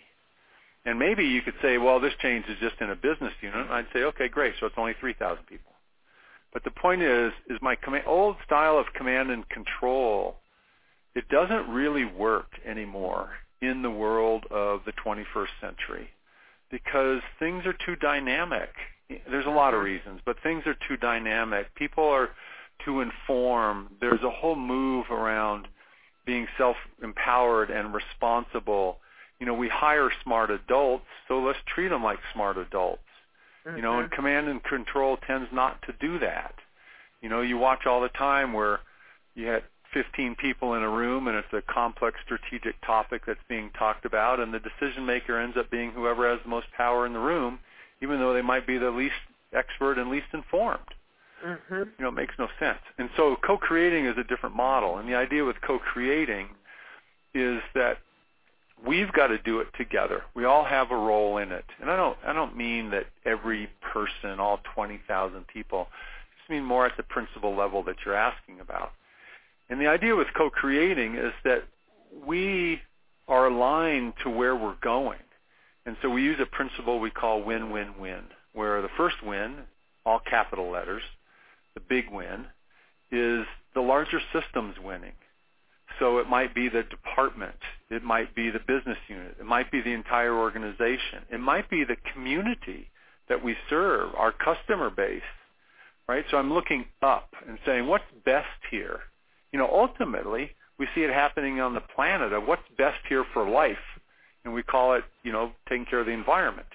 And 0.86 1.00
maybe 1.00 1.24
you 1.24 1.42
could 1.42 1.54
say, 1.62 1.78
well, 1.78 2.00
this 2.00 2.14
change 2.22 2.46
is 2.48 2.58
just 2.60 2.76
in 2.82 2.90
a 2.90 2.96
business 2.96 3.34
unit. 3.42 3.62
And 3.62 3.72
I'd 3.72 3.88
say, 3.94 4.04
okay, 4.04 4.28
great. 4.28 4.56
So 4.60 4.66
it's 4.66 4.76
only 4.78 4.94
3,000 5.00 5.46
people. 5.46 5.72
But 6.52 6.64
the 6.64 6.72
point 6.72 7.02
is, 7.02 7.32
is 7.50 7.58
my 7.62 7.76
com- 7.76 8.02
old 8.06 8.36
style 8.46 8.78
of 8.78 8.88
command 8.94 9.32
and 9.32 9.48
control, 9.50 10.36
it 11.20 11.28
doesn't 11.28 11.68
really 11.68 12.06
work 12.06 12.48
anymore 12.66 13.32
in 13.62 13.82
the 13.82 13.90
world 13.90 14.46
of 14.50 14.80
the 14.86 14.94
21st 14.94 15.50
century 15.60 16.08
because 16.72 17.20
things 17.40 17.66
are 17.66 17.76
too 17.86 17.98
dynamic. 17.98 18.70
There's 19.30 19.46
a 19.46 19.50
lot 19.50 19.74
of 19.74 19.84
reasons, 19.84 20.22
but 20.26 20.38
things 20.42 20.64
are 20.66 20.78
too 20.88 20.96
dynamic. 20.96 21.76
People 21.76 22.06
are 22.06 22.30
too 22.86 23.02
informed. 23.02 23.90
There's 24.00 24.24
a 24.24 24.30
whole 24.30 24.56
move 24.56 25.08
around 25.12 25.68
being 26.26 26.48
self-empowered 26.58 27.70
and 27.70 27.94
responsible. 27.94 29.00
You 29.42 29.46
know, 29.46 29.56
we 29.56 29.68
hire 29.68 30.10
smart 30.24 30.52
adults, 30.52 31.08
so 31.28 31.40
let's 31.40 31.60
treat 31.76 31.90
them 31.90 32.02
like 32.02 32.20
smart 32.34 32.58
adults. 32.58 33.02
Mm-hmm. 33.68 33.76
You 33.76 33.84
know, 33.84 34.00
and 34.00 34.10
command 34.10 34.48
and 34.48 34.64
control 34.64 35.18
tends 35.28 35.50
not 35.52 35.82
to 35.82 35.94
do 36.00 36.18
that. 36.20 36.54
You 37.22 37.28
know, 37.28 37.42
you 37.42 37.58
watch 37.58 37.86
all 37.86 38.00
the 38.00 38.08
time 38.08 38.54
where 38.54 38.80
you 39.36 39.48
had 39.48 39.64
15 39.94 40.36
people 40.36 40.76
in 40.76 40.84
a 40.84 40.90
room 40.90 41.28
and 41.28 41.36
it's 41.36 41.54
a 41.54 41.62
complex 41.62 42.18
strategic 42.24 42.80
topic 42.86 43.24
that's 43.26 43.40
being 43.48 43.70
talked 43.78 44.06
about 44.06 44.40
and 44.40 44.54
the 44.54 44.60
decision 44.60 45.06
maker 45.06 45.40
ends 45.40 45.58
up 45.58 45.70
being 45.72 45.92
whoever 45.92 46.30
has 46.30 46.40
the 46.44 46.50
most 46.50 46.68
power 46.76 47.06
in 47.06 47.14
the 47.14 47.20
room 47.20 47.60
even 48.02 48.20
though 48.20 48.34
they 48.34 48.42
might 48.42 48.66
be 48.66 48.78
the 48.78 48.92
least 48.92 49.16
expert 49.54 49.98
and 49.98 50.10
least 50.10 50.28
informed. 50.34 50.80
Mm-hmm. 51.46 51.76
You 51.76 51.88
know, 52.00 52.10
it 52.10 52.16
makes 52.16 52.34
no 52.38 52.48
sense. 52.60 52.80
And 52.98 53.10
so 53.16 53.36
co-creating 53.46 54.06
is 54.06 54.18
a 54.18 54.24
different 54.24 54.56
model. 54.56 54.98
And 54.98 55.08
the 55.08 55.16
idea 55.16 55.46
with 55.46 55.56
co-creating 55.62 56.50
is 57.34 57.62
that 57.76 57.98
we've 58.86 59.12
got 59.12 59.28
to 59.28 59.38
do 59.38 59.60
it 59.60 59.68
together. 59.78 60.24
We 60.36 60.46
all 60.46 60.66
have 60.66 60.92
a 60.92 60.96
role 60.96 61.38
in 61.38 61.52
it. 61.52 61.66
And 61.82 61.90
I 61.90 61.96
don't 61.96 62.18
I 62.26 62.34
don't 62.34 62.58
mean 62.58 62.92
that 62.92 63.06
every 63.26 63.70
person, 63.82 64.40
all 64.40 64.60
20,000 64.76 65.48
people, 65.48 65.88
I 65.90 66.40
just 66.40 66.50
mean 66.50 66.64
more 66.64 66.86
at 66.86 66.98
the 66.98 67.04
principal 67.04 67.56
level 67.56 67.84
that 67.84 67.98
you're 68.06 68.16
asking 68.16 68.60
about. 68.60 68.92
And 69.70 69.80
the 69.80 69.88
idea 69.88 70.16
with 70.16 70.28
co-creating 70.36 71.16
is 71.16 71.34
that 71.44 71.64
we 72.26 72.82
are 73.28 73.48
aligned 73.48 74.14
to 74.24 74.30
where 74.30 74.56
we're 74.56 74.80
going. 74.82 75.20
And 75.86 75.96
so 76.02 76.10
we 76.10 76.24
use 76.24 76.40
a 76.42 76.46
principle 76.46 77.00
we 77.00 77.12
call 77.12 77.44
win-win-win, 77.44 78.24
where 78.54 78.82
the 78.82 78.90
first 78.98 79.18
win, 79.24 79.56
all 80.06 80.20
capital 80.20 80.72
letters, 80.72 81.04
the 81.76 81.82
big 81.82 82.06
win, 82.12 82.46
is 83.12 83.46
the 83.76 83.82
larger 83.82 84.20
systems 84.34 84.76
winning. 84.84 85.14
So 86.00 86.18
it 86.20 86.30
might 86.30 86.56
be 86.56 86.70
the 86.70 86.84
department. 86.84 87.56
It 87.90 88.04
might 88.04 88.34
be 88.36 88.50
the 88.50 88.60
business 88.60 88.98
unit. 89.08 89.36
It 89.40 89.46
might 89.46 89.72
be 89.72 89.82
the 89.82 89.94
entire 89.94 90.34
organization. 90.34 91.24
It 91.32 91.40
might 91.40 91.70
be 91.70 91.84
the 91.84 91.98
community 92.14 92.88
that 93.28 93.44
we 93.44 93.56
serve, 93.70 94.14
our 94.16 94.32
customer 94.32 94.90
base, 94.90 95.22
right? 96.08 96.26
So 96.32 96.38
I'm 96.38 96.54
looking 96.54 96.86
up 97.02 97.30
and 97.48 97.60
saying, 97.66 97.88
what's 97.88 98.04
best 98.26 98.48
here? 98.72 99.02
You 99.52 99.60
know, 99.60 99.70
ultimately, 99.72 100.52
we 100.78 100.88
see 100.96 101.02
it 101.02 101.10
happening 101.10 101.60
on 101.60 101.74
the 101.74 101.82
planet 101.82 102.34
of 102.34 102.46
what's 102.48 102.64
best 102.78 103.00
here 103.08 103.26
for 103.34 103.48
life. 103.48 103.78
And 104.46 104.54
we 104.54 104.64
call 104.64 104.94
it, 104.94 105.04
you 105.24 105.32
know, 105.32 105.52
taking 105.68 105.86
care 105.86 106.00
of 106.00 106.06
the 106.06 106.14
environment. 106.14 106.68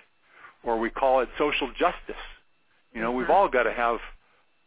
Or 0.63 0.79
we 0.79 0.91
call 0.91 1.21
it 1.21 1.29
social 1.39 1.69
justice. 1.69 2.23
You 2.93 3.01
know, 3.01 3.09
mm-hmm. 3.09 3.19
we've 3.19 3.31
all 3.31 3.49
got 3.49 3.65
to 3.65 3.73
have, 3.73 3.99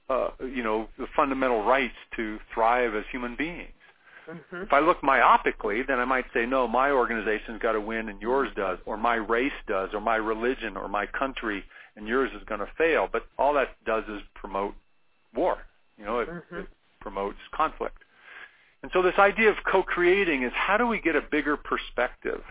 uh, 0.10 0.30
you 0.40 0.64
know, 0.64 0.88
the 0.98 1.08
fundamental 1.16 1.64
rights 1.64 1.96
to 2.16 2.40
thrive 2.54 2.96
as 2.96 3.04
human 3.12 3.36
beings. 3.36 3.72
Mm-hmm. 4.30 4.64
If 4.64 4.74
I 4.74 4.80
look 4.80 5.02
myopically, 5.02 5.88
then 5.88 6.00
I 6.00 6.06
might 6.06 6.26
say, 6.34 6.46
no, 6.46 6.68
my 6.68 6.92
organization's 6.92 7.62
got 7.62 7.74
to 7.74 7.82
win 7.82 8.10
and 8.10 8.22
yours 8.22 8.50
does, 8.56 8.78
or 8.86 8.98
my 8.98 9.16
race 9.16 9.54
does, 9.68 9.90
or 9.94 10.02
my 10.02 10.18
religion, 10.18 10.76
or 10.76 10.90
my 10.90 11.06
country, 11.06 11.64
and 11.96 12.08
yours 12.08 12.30
is 12.36 12.44
going 12.48 12.60
to 12.60 12.68
fail. 12.78 13.08
But 13.12 13.24
all 13.38 13.54
that 13.54 13.70
does 13.86 14.04
is 14.10 14.22
promote 14.36 14.76
war. 15.34 15.60
You 15.98 16.06
know, 16.06 16.20
it, 16.20 16.30
mm-hmm. 16.30 16.58
it 16.58 16.68
promotes 17.08 17.38
conflict. 17.56 18.04
And 18.84 18.92
so 18.94 19.02
this 19.02 19.18
idea 19.18 19.50
of 19.50 19.56
co-creating 19.72 20.44
is 20.44 20.52
how 20.54 20.76
do 20.76 20.86
we 20.86 21.00
get 21.00 21.16
a 21.16 21.22
bigger 21.22 21.56
perspective? 21.56 22.42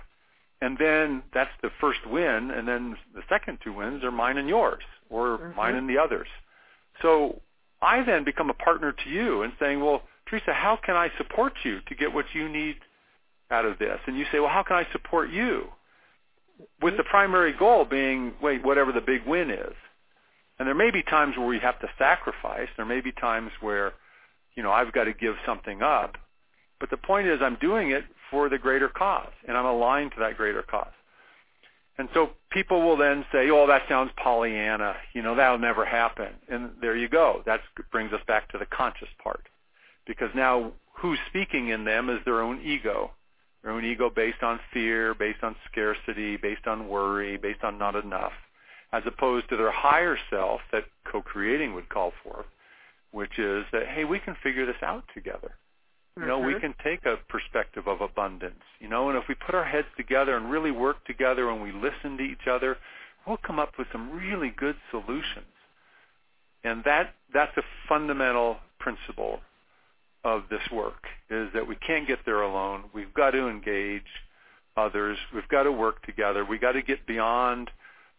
And 0.63 0.79
then 0.79 1.23
that's 1.35 1.51
the 1.63 1.69
first 1.79 2.01
win, 2.11 2.51
and 2.51 2.67
then 2.67 2.97
the 3.15 3.21
second 3.29 3.59
two 3.63 3.75
wins 3.75 4.03
are 4.03 4.11
mine 4.11 4.39
and 4.39 4.49
yours, 4.49 4.83
or 5.11 5.39
mm-hmm. 5.39 5.57
mine 5.57 5.75
and 5.75 5.89
the 5.89 5.99
others. 5.99 6.29
So 7.03 7.43
I 7.83 8.03
then 8.03 8.25
become 8.25 8.49
a 8.49 8.55
partner 8.55 8.93
to 8.93 9.11
you 9.11 9.43
and 9.43 9.53
saying, 9.61 9.85
well, 9.85 10.03
Theresa, 10.31 10.55
how 10.55 10.79
can 10.83 10.97
I 10.97 11.11
support 11.19 11.53
you 11.63 11.81
to 11.89 11.95
get 11.95 12.15
what 12.15 12.25
you 12.33 12.49
need 12.49 12.77
out 13.51 13.67
of 13.67 13.79
this? 13.79 13.99
And 14.07 14.17
you 14.17 14.25
say, 14.33 14.41
well, 14.41 14.49
how 14.49 14.63
can 14.63 14.77
I 14.77 14.87
support 14.93 15.31
you? 15.31 15.67
With 16.81 16.97
the 16.97 17.05
primary 17.05 17.53
goal 17.53 17.85
being, 17.85 18.33
wait, 18.43 18.65
whatever 18.65 18.91
the 18.93 19.03
big 19.03 19.27
win 19.27 19.51
is. 19.51 19.75
And 20.59 20.67
there 20.67 20.75
may 20.75 20.91
be 20.91 21.03
times 21.03 21.37
where 21.37 21.47
we 21.47 21.59
have 21.59 21.79
to 21.81 21.89
sacrifice. 21.99 22.69
There 22.79 22.87
may 22.87 23.03
be 23.03 23.13
times 23.13 23.51
where, 23.61 23.93
you 24.57 24.63
know, 24.63 24.73
I've 24.73 24.93
got 24.93 25.05
to 25.05 25.13
give 25.13 25.35
something 25.47 25.83
up. 25.83 26.17
But 26.81 26.91
the 26.91 26.97
point 26.97 27.27
is 27.27 27.41
I'm 27.41 27.57
doing 27.61 27.91
it 27.91 28.05
for 28.31 28.49
the 28.49 28.59
greater 28.59 28.89
cause, 28.89 29.33
and 29.47 29.57
I'm 29.57 29.67
aligned 29.67 30.13
to 30.13 30.21
that 30.21 30.37
greater 30.37 30.63
cause. 30.63 30.93
And 31.99 32.09
so 32.13 32.31
people 32.51 32.83
will 32.83 32.97
then 32.97 33.25
say, 33.33 33.49
oh, 33.51 33.67
that 33.67 33.83
sounds 33.89 34.11
Pollyanna. 34.23 34.97
You 35.15 35.23
know, 35.23 35.35
that'll 35.35 35.59
never 35.59 35.85
happen. 35.85 36.29
And 36.49 36.71
there 36.81 36.97
you 36.97 37.09
go. 37.09 37.43
That 37.47 37.61
brings 37.91 38.13
us 38.13 38.21
back 38.27 38.51
to 38.53 38.59
the 38.59 38.67
conscious 38.67 39.09
part 39.23 39.49
because 40.07 40.29
now 40.35 40.73
who's 40.93 41.19
speaking 41.29 41.69
in 41.69 41.85
them 41.85 42.11
is 42.11 42.19
their 42.25 42.43
own 42.43 42.61
ego, 42.63 43.11
their 43.63 43.73
own 43.73 43.85
ego 43.85 44.11
based 44.15 44.43
on 44.43 44.61
fear, 44.73 45.15
based 45.15 45.43
on 45.43 45.57
scarcity, 45.71 46.37
based 46.37 46.67
on 46.67 46.89
worry, 46.89 47.37
based 47.39 47.65
on 47.65 47.79
not 47.79 47.97
enough, 47.97 48.33
as 48.93 49.03
opposed 49.07 49.49
to 49.49 49.57
their 49.57 49.73
higher 49.73 50.19
self 50.31 50.61
that 50.73 50.85
co-creating 51.11 51.75
would 51.75 51.89
call 51.89 52.13
forth, 52.23 52.47
which 53.17 53.39
is 53.39 53.65
that, 53.73 53.87
hey, 53.87 54.05
we 54.05 54.19
can 54.19 54.37
figure 54.43 54.67
this 54.67 54.83
out 54.83 55.03
together. 55.15 55.53
You 56.19 56.27
know, 56.27 56.37
mm-hmm. 56.39 56.49
we 56.49 56.61
can 56.61 56.75
take 56.85 57.07
a 57.07 57.17
perspective 57.31 57.87
of 57.87 58.03
abundance, 58.03 58.63
you 58.79 58.89
know, 58.89 59.09
and 59.09 59.17
if 59.17 59.25
we 59.27 59.35
put 59.35 59.55
our 59.55 59.65
heads 59.65 59.87
together 59.97 60.37
and 60.37 60.51
really 60.51 60.71
work 60.71 61.03
together 61.07 61.49
and 61.51 61.63
we 61.63 61.73
listen 61.73 62.19
to 62.19 62.23
each 62.23 62.47
other, 62.47 62.77
we'll 63.27 63.39
come 63.39 63.59
up 63.59 63.73
with 63.79 63.87
some 63.91 64.11
really 64.11 64.53
good 64.65 64.77
solutions. 64.91 65.55
and 66.63 66.83
that 66.85 67.15
that's 67.33 67.57
a 67.57 67.63
fundamental 67.89 68.59
principle 68.79 69.41
of 70.25 70.43
this 70.51 70.61
work 70.71 71.03
is 71.31 71.49
that 71.55 71.67
we 71.67 71.77
can't 71.77 72.07
get 72.07 72.19
there 72.27 72.43
alone. 72.43 72.85
We've 72.93 73.15
got 73.15 73.31
to 73.31 73.49
engage 73.49 74.03
others. 74.77 75.17
We've 75.35 75.49
got 75.49 75.63
to 75.63 75.73
work 75.73 76.05
together. 76.05 76.45
We've 76.45 76.61
got 76.61 76.73
to 76.73 76.83
get 76.83 77.07
beyond 77.07 77.71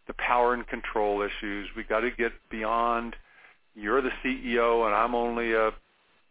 the 0.07 0.13
power 0.13 0.53
and 0.55 0.65
control 0.67 1.21
issues. 1.21 1.67
We've 1.75 1.87
got 1.87 1.99
to 1.99 2.11
get 2.11 2.31
beyond 2.49 3.15
you're 3.77 4.01
the 4.01 4.11
CEO 4.23 4.85
and 4.85 4.95
I'm 4.95 5.15
only 5.15 5.53
a 5.53 5.71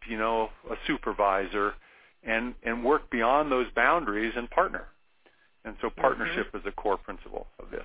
you 0.07 0.17
know 0.17 0.49
a 0.69 0.75
supervisor 0.85 1.73
and 2.23 2.53
and 2.63 2.83
work 2.83 3.09
beyond 3.09 3.51
those 3.51 3.67
boundaries 3.75 4.33
and 4.35 4.49
partner. 4.49 4.85
And 5.65 5.75
so 5.81 5.89
partnership 5.89 6.47
mm-hmm. 6.47 6.57
is 6.57 6.63
a 6.65 6.71
core 6.71 6.97
principle 6.97 7.47
of 7.59 7.71
this. 7.71 7.83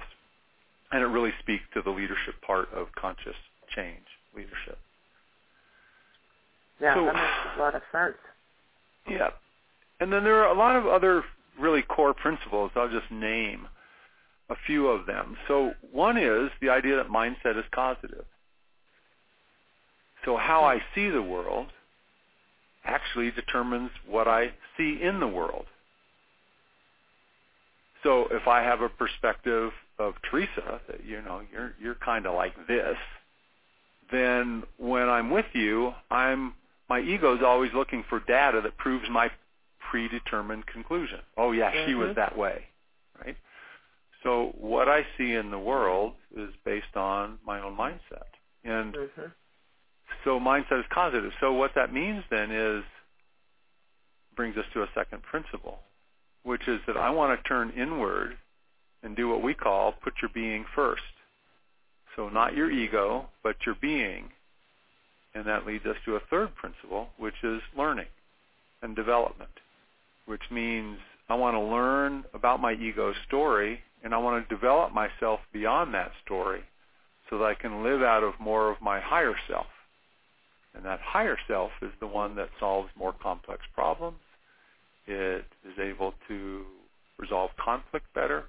And 0.92 1.03
it 1.03 1.07
really 1.07 1.33
speaks 1.40 1.64
to 1.75 1.83
the 1.83 1.90
leadership 1.90 2.35
part 2.46 2.68
of 2.72 2.88
conscious 2.94 3.35
change 3.75 4.05
leadership. 4.37 4.79
Yeah, 6.81 6.94
so, 6.94 7.05
that 7.07 7.14
makes 7.14 7.57
a 7.57 7.61
lot 7.61 7.75
of 7.75 7.83
sense. 7.90 8.14
Yeah. 9.09 9.31
And 10.01 10.12
then 10.12 10.22
there 10.22 10.44
are 10.44 10.55
a 10.55 10.59
lot 10.59 10.77
of 10.77 10.87
other 10.87 11.25
really 11.59 11.83
core 11.83 12.14
principles. 12.14 12.70
I'll 12.77 12.88
just 12.88 13.11
name 13.11 13.66
a 14.48 14.55
few 14.66 14.88
of 14.88 15.07
them. 15.07 15.37
So 15.48 15.72
one 15.90 16.16
is 16.16 16.51
the 16.61 16.70
idea 16.70 16.96
that 16.96 17.09
mindset 17.09 17.59
is 17.59 17.64
causative. 17.75 18.25
So 20.24 20.37
how 20.37 20.64
I 20.64 20.80
see 20.94 21.08
the 21.11 21.22
world 21.22 21.68
actually 22.85 23.30
determines 23.30 23.90
what 24.06 24.28
I 24.28 24.52
see 24.76 24.98
in 25.02 25.20
the 25.20 25.28
world. 25.28 25.66
So 28.02 28.26
if 28.30 28.48
I 28.48 28.62
have 28.62 28.80
a 28.80 28.88
perspective 28.88 29.70
of 29.98 30.14
Theresa 30.28 30.80
that 30.88 31.04
you 31.06 31.22
know 31.22 31.42
you're 31.52 31.72
you're 31.80 31.94
kind 31.94 32.26
of 32.26 32.35
like 32.35 32.54
this, 32.66 32.96
then 34.11 34.64
when 34.78 35.08
I'm 35.08 35.30
with 35.30 35.46
you, 35.52 35.92
I'm 36.11 36.54
my 36.88 37.00
ego 37.00 37.37
is 37.37 37.42
always 37.44 37.70
looking 37.74 38.04
for 38.08 38.20
data 38.20 38.61
that 38.62 38.76
proves 38.76 39.08
my 39.11 39.30
predetermined 39.90 40.66
conclusion. 40.66 41.20
Oh 41.37 41.52
yeah, 41.52 41.70
mm-hmm. 41.70 41.88
she 41.90 41.94
was 41.94 42.08
mm-hmm. 42.08 42.20
that 42.20 42.37
way, 42.37 42.64
right? 43.24 43.37
So 44.22 44.54
what 44.58 44.88
I 44.88 45.06
see 45.16 45.35
in 45.35 45.50
the 45.50 45.58
world 45.58 46.14
is 46.37 46.50
based 46.64 46.96
on 46.96 47.38
my 47.46 47.61
own 47.61 47.76
mindset, 47.76 48.30
and 48.64 48.94
mm-hmm. 48.94 49.22
So 50.25 50.38
mindset 50.38 50.81
is 50.81 50.87
causative. 50.92 51.33
So 51.40 51.53
what 51.53 51.72
that 51.75 51.92
means 51.92 52.25
then 52.31 52.51
is 52.51 52.85
brings 54.37 54.57
us 54.57 54.64
to 54.72 54.83
a 54.83 54.88
second 54.94 55.22
principle, 55.22 55.79
which 56.42 56.66
is 56.66 56.81
that 56.87 56.96
I 56.96 57.11
want 57.11 57.38
to 57.38 57.48
turn 57.48 57.70
inward 57.70 58.37
and 59.03 59.16
do 59.16 59.29
what 59.29 59.42
we 59.42 59.55
call 59.55 59.92
put 59.92 60.14
your 60.22 60.31
being 60.33 60.64
first. 60.75 61.03
So 62.16 62.29
not 62.29 62.55
your 62.55 62.70
ego, 62.70 63.27
but 63.42 63.57
your 63.64 63.77
being. 63.81 64.31
And 65.35 65.46
that 65.46 65.66
leads 65.66 65.87
us 65.87 65.96
to 66.05 66.16
a 66.16 66.20
third 66.31 66.55
principle, 66.55 67.09
which 67.16 67.42
is 67.42 67.61
learning 67.77 68.07
and 68.83 68.94
development, 68.94 69.51
which 70.27 70.42
means 70.51 70.98
I 71.29 71.35
want 71.35 71.55
to 71.55 71.61
learn 71.61 72.25
about 72.35 72.61
my 72.61 72.72
ego 72.75 73.14
story 73.27 73.81
and 74.05 74.14
I 74.14 74.18
want 74.18 74.46
to 74.46 74.55
develop 74.55 74.92
myself 74.92 75.40
beyond 75.53 75.94
that 75.94 76.11
story 76.25 76.62
so 77.31 77.38
that 77.38 77.44
I 77.44 77.55
can 77.55 77.83
live 77.83 78.03
out 78.03 78.22
of 78.22 78.35
more 78.38 78.70
of 78.70 78.81
my 78.83 79.01
higher 79.01 79.35
self. 79.48 79.66
And 80.83 80.90
that 80.90 81.01
higher 81.01 81.38
self 81.47 81.71
is 81.81 81.92
the 82.01 82.09
one 82.09 82.35
that 82.35 82.49
solves 82.59 82.88
more 82.99 83.14
complex 83.23 83.62
problems. 83.73 84.18
It 85.07 85.45
is 85.64 85.79
able 85.81 86.12
to 86.27 86.64
resolve 87.21 87.51
conflict 87.57 88.07
better, 88.16 88.47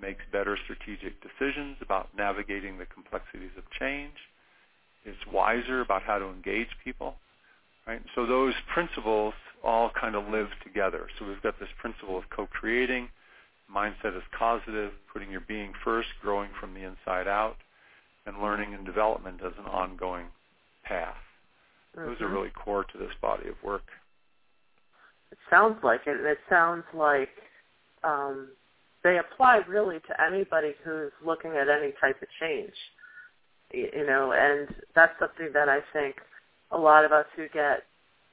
makes 0.00 0.22
better 0.32 0.58
strategic 0.64 1.14
decisions 1.22 1.76
about 1.80 2.08
navigating 2.16 2.78
the 2.78 2.86
complexities 2.86 3.52
of 3.56 3.62
change. 3.78 4.14
It's 5.04 5.24
wiser 5.32 5.80
about 5.80 6.02
how 6.02 6.18
to 6.18 6.26
engage 6.26 6.66
people. 6.82 7.14
Right? 7.86 8.02
So 8.16 8.26
those 8.26 8.54
principles 8.74 9.34
all 9.62 9.92
kind 10.00 10.16
of 10.16 10.28
live 10.28 10.48
together. 10.64 11.06
So 11.16 11.26
we've 11.26 11.42
got 11.42 11.60
this 11.60 11.68
principle 11.80 12.18
of 12.18 12.24
co-creating, 12.34 13.08
mindset 13.72 14.16
is 14.16 14.24
causative, 14.36 14.90
putting 15.12 15.30
your 15.30 15.42
being 15.46 15.74
first, 15.84 16.08
growing 16.20 16.50
from 16.58 16.74
the 16.74 16.80
inside 16.80 17.28
out, 17.28 17.58
and 18.26 18.42
learning 18.42 18.74
and 18.74 18.84
development 18.84 19.42
as 19.46 19.52
an 19.60 19.66
ongoing 19.66 20.26
path. 20.84 21.14
Mm-hmm. 21.98 22.10
Those 22.10 22.20
are 22.20 22.28
really 22.28 22.50
core 22.50 22.84
to 22.84 22.98
this 22.98 23.12
body 23.20 23.48
of 23.48 23.56
work. 23.62 23.82
It 25.32 25.38
sounds 25.50 25.76
like 25.82 26.02
it. 26.06 26.16
and 26.16 26.26
It 26.26 26.38
sounds 26.48 26.84
like 26.94 27.30
um, 28.04 28.48
they 29.02 29.18
apply 29.18 29.60
really 29.68 29.98
to 30.00 30.22
anybody 30.22 30.72
who's 30.84 31.12
looking 31.24 31.52
at 31.52 31.68
any 31.68 31.92
type 32.00 32.20
of 32.22 32.28
change. 32.40 32.72
You 33.72 34.06
know, 34.06 34.32
and 34.32 34.74
that's 34.94 35.12
something 35.18 35.50
that 35.52 35.68
I 35.68 35.80
think 35.92 36.16
a 36.70 36.78
lot 36.78 37.04
of 37.04 37.12
us 37.12 37.26
who 37.36 37.48
get, 37.52 37.82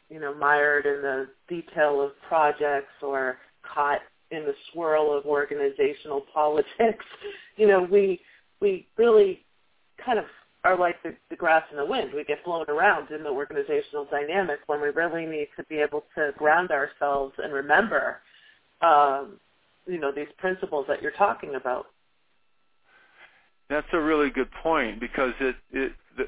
you 0.10 0.19
know, 0.19 0.34
mired 0.34 0.86
in 0.86 1.01
the 1.01 1.28
detail 1.49 2.01
of 2.01 2.12
projects 2.28 2.93
or 3.01 3.38
caught 3.62 3.99
in 4.32 4.43
the 4.45 4.54
swirl 4.71 5.15
of 5.15 5.25
organizational 5.25 6.21
politics, 6.34 7.06
you 7.58 7.67
know, 7.67 7.82
we 7.82 8.21
we 8.62 8.88
really 8.97 9.41
kind 10.04 10.17
of 10.17 10.25
are 10.65 10.78
like 10.78 11.01
the, 11.04 11.15
the 11.30 11.36
grass 11.36 11.63
in 11.71 11.78
the 11.78 11.86
wind. 11.86 12.10
We 12.13 12.23
get 12.23 12.43
blown 12.43 12.65
around 12.67 13.12
in 13.12 13.23
the 13.23 13.30
organizational 13.30 14.08
dynamic 14.10 14.60
when 14.65 14.82
we 14.82 14.89
really 14.89 15.25
need 15.28 15.47
to 15.58 15.63
be 15.65 15.75
able 15.75 16.04
to 16.15 16.32
ground 16.38 16.71
ourselves 16.71 17.34
and 17.38 17.54
remember, 17.54 18.17
um, 18.82 19.39
you 19.86 19.99
know, 19.99 20.12
these 20.12 20.28
principles 20.39 20.86
that 20.88 21.04
you're 21.04 21.12
talking 21.12 21.54
about. 21.54 21.86
That's 23.69 23.88
a 23.93 23.99
really 23.99 24.32
good 24.32 24.49
point 24.63 24.99
because 24.99 25.34
it, 25.39 25.56
it 25.71 25.91
the, 26.17 26.23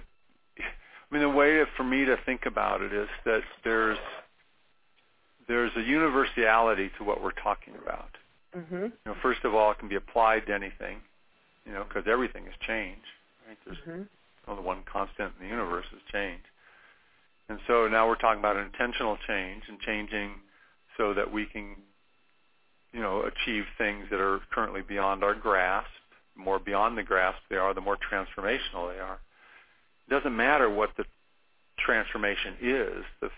I 0.60 1.13
mean, 1.13 1.23
the 1.23 1.30
way 1.30 1.60
for 1.76 1.84
me 1.84 2.06
to 2.06 2.15
think 2.26 2.41
about 2.45 2.82
it 2.82 2.93
is 2.93 3.08
that 3.26 3.41
there's 3.63 3.97
there's 5.47 5.71
a 5.78 5.82
universality 5.82 6.91
to 6.97 7.04
what 7.04 7.23
we're 7.23 7.32
talking 7.32 7.73
about. 7.82 8.10
Mm-hmm. 8.56 8.76
You 8.76 8.91
know, 9.06 9.15
first 9.21 9.45
of 9.45 9.56
all, 9.56 9.71
it 9.71 9.80
can 9.80 9.88
be 9.88 9.95
applied 9.95 10.45
to 10.47 10.54
anything, 10.54 10.97
you 11.65 11.73
know, 11.73 11.86
because 11.88 12.04
everything 12.12 12.45
is 12.45 12.54
change. 12.67 13.02
Right? 13.47 13.58
There's 13.65 13.78
mm-hmm 13.88 14.04
the 14.56 14.62
one 14.62 14.84
constant 14.92 15.34
in 15.40 15.48
the 15.48 15.50
universe 15.50 15.86
is 15.94 16.02
change. 16.12 16.42
And 17.50 17.60
so 17.68 17.88
now 17.88 18.08
we're 18.08 18.16
talking 18.16 18.40
about 18.40 18.58
intentional 18.58 19.18
change 19.28 19.64
and 19.68 19.80
changing 19.80 20.32
so 20.98 21.14
that 21.14 21.32
we 21.32 21.46
can, 21.46 21.76
you 22.92 23.00
know, 23.00 23.24
achieve 23.24 23.64
things 23.78 24.06
that 24.12 24.20
are 24.20 24.42
currently 24.52 24.82
beyond 24.82 25.24
our 25.24 25.34
grasp. 25.34 25.90
The 26.36 26.44
more 26.44 26.60
beyond 26.60 26.98
the 26.98 27.04
grasp 27.04 27.40
they 27.50 27.56
are, 27.56 27.74
the 27.74 27.82
more 27.82 27.98
transformational 27.98 28.94
they 28.94 29.00
are. 29.00 29.20
It 30.08 30.12
doesn't 30.12 30.36
matter 30.36 30.70
what 30.70 30.90
the 30.98 31.06
transformation 31.80 32.56
is. 32.62 33.04
The, 33.22 33.30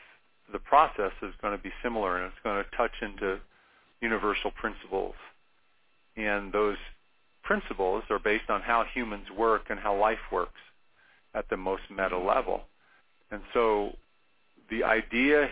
the 0.52 0.60
process 0.60 1.12
is 1.22 1.34
going 1.42 1.56
to 1.56 1.64
be 1.64 1.72
similar 1.84 2.18
and 2.18 2.26
it's 2.26 2.44
going 2.44 2.64
to 2.64 2.78
touch 2.78 2.94
into 3.02 3.40
universal 4.02 4.52
principles. 4.52 5.16
And 6.16 6.52
those 6.52 6.78
principles 7.44 8.04
are 8.10 8.20
based 8.20 8.50
on 8.50 8.62
how 8.62 8.86
humans 8.94 9.28
work 9.38 9.64
and 9.70 9.80
how 9.80 9.98
life 9.98 10.20
works 10.32 10.60
at 11.34 11.50
the 11.50 11.58
most 11.58 11.84
meta 11.90 12.18
level. 12.18 12.62
And 13.32 13.42
so 13.54 13.96
the 14.70 14.84
idea 14.84 15.50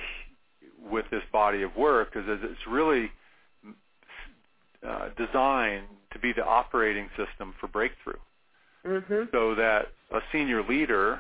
with 0.91 1.05
this 1.11 1.23
body 1.31 1.63
of 1.63 1.75
work 1.75 2.09
is 2.15 2.25
that 2.25 2.39
it's 2.43 2.67
really 2.67 3.11
uh, 4.87 5.09
designed 5.17 5.87
to 6.13 6.19
be 6.19 6.33
the 6.33 6.45
operating 6.45 7.09
system 7.17 7.53
for 7.59 7.67
breakthrough. 7.67 8.19
Mm-hmm. 8.85 9.23
So 9.31 9.55
that 9.55 9.87
a 10.11 10.19
senior 10.31 10.63
leader 10.63 11.19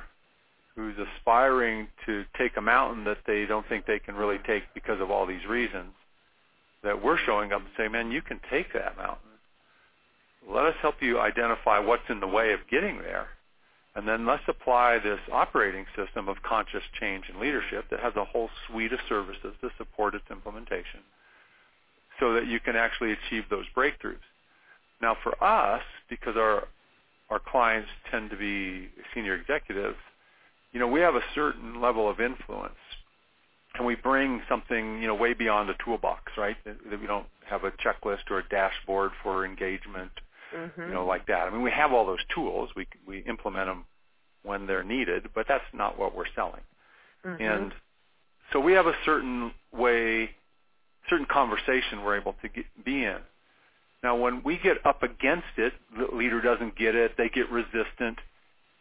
who's 0.75 0.95
aspiring 1.17 1.87
to 2.05 2.23
take 2.37 2.55
a 2.55 2.61
mountain 2.61 3.03
that 3.03 3.17
they 3.25 3.45
don't 3.45 3.67
think 3.67 3.85
they 3.85 3.99
can 3.99 4.15
really 4.15 4.37
take 4.45 4.63
because 4.73 5.01
of 5.01 5.09
all 5.09 5.25
these 5.25 5.45
reasons, 5.47 5.91
that 6.83 7.03
we're 7.03 7.17
showing 7.25 7.51
up 7.51 7.61
and 7.61 7.69
saying, 7.75 7.91
man, 7.91 8.11
you 8.11 8.21
can 8.21 8.39
take 8.49 8.71
that 8.73 8.95
mountain. 8.95 9.17
Let 10.47 10.65
us 10.65 10.75
help 10.81 10.95
you 11.01 11.19
identify 11.19 11.79
what's 11.79 12.03
in 12.09 12.19
the 12.19 12.27
way 12.27 12.53
of 12.53 12.59
getting 12.69 12.99
there 12.99 13.27
and 13.97 14.07
then 14.07 14.27
let's 14.27 14.43
apply 14.47 14.99
this 14.99 15.19
operating 15.31 15.87
system 15.95 16.29
of 16.29 16.37
conscious 16.43 16.83
change 16.99 17.25
and 17.29 17.39
leadership 17.39 17.85
that 17.89 17.99
has 17.99 18.15
a 18.15 18.23
whole 18.23 18.47
suite 18.67 18.93
of 18.93 18.99
services 19.09 19.55
to 19.59 19.71
support 19.75 20.13
its 20.13 20.25
implementation 20.29 20.99
so 22.19 22.33
that 22.33 22.45
you 22.45 22.59
can 22.59 22.75
actually 22.75 23.11
achieve 23.11 23.45
those 23.49 23.65
breakthroughs. 23.75 24.21
Now 25.01 25.17
for 25.23 25.43
us, 25.43 25.81
because 26.09 26.35
our 26.37 26.67
our 27.31 27.39
clients 27.39 27.89
tend 28.09 28.29
to 28.29 28.37
be 28.37 28.87
senior 29.13 29.35
executives, 29.35 29.97
you 30.71 30.79
know, 30.79 30.87
we 30.87 31.01
have 31.01 31.15
a 31.15 31.23
certain 31.33 31.81
level 31.81 32.07
of 32.07 32.21
influence 32.21 32.79
and 33.75 33.85
we 33.85 33.95
bring 33.95 34.41
something, 34.47 35.01
you 35.01 35.07
know, 35.07 35.15
way 35.15 35.33
beyond 35.33 35.69
the 35.69 35.75
toolbox, 35.83 36.31
right? 36.37 36.55
That, 36.65 36.77
that 36.89 37.01
we 37.01 37.07
don't 37.07 37.25
have 37.49 37.63
a 37.63 37.71
checklist 37.71 38.29
or 38.29 38.39
a 38.39 38.47
dashboard 38.47 39.11
for 39.23 39.43
engagement 39.43 40.11
mm-hmm. 40.55 40.81
you 40.81 40.93
know, 40.93 41.05
like 41.05 41.27
that. 41.27 41.47
I 41.47 41.49
mean, 41.49 41.61
we 41.61 41.71
have 41.71 41.93
all 41.93 42.05
those 42.05 42.23
tools. 42.33 42.69
We 42.75 42.87
we 43.07 43.19
implement 43.19 43.67
them 43.67 43.85
when 44.43 44.67
they're 44.67 44.83
needed, 44.83 45.29
but 45.35 45.45
that's 45.47 45.63
not 45.73 45.99
what 45.99 46.15
we're 46.15 46.25
selling. 46.35 46.61
Mm-hmm. 47.25 47.41
And 47.41 47.73
so 48.53 48.59
we 48.59 48.73
have 48.73 48.87
a 48.87 48.95
certain 49.03 49.51
way, 49.73 50.29
certain 51.09 51.25
conversation 51.25 52.03
we're 52.03 52.17
able 52.17 52.35
to 52.41 52.47
get, 52.47 52.65
be 52.85 53.03
in. 53.03 53.17
Now, 54.03 54.15
when 54.15 54.43
we 54.43 54.57
get 54.57 54.85
up 54.85 55.03
against 55.03 55.57
it, 55.57 55.73
the 55.97 56.15
leader 56.15 56.39
doesn't 56.39 56.77
get 56.77 56.95
it. 56.95 57.13
They 57.17 57.29
get 57.29 57.49
resistant. 57.51 58.19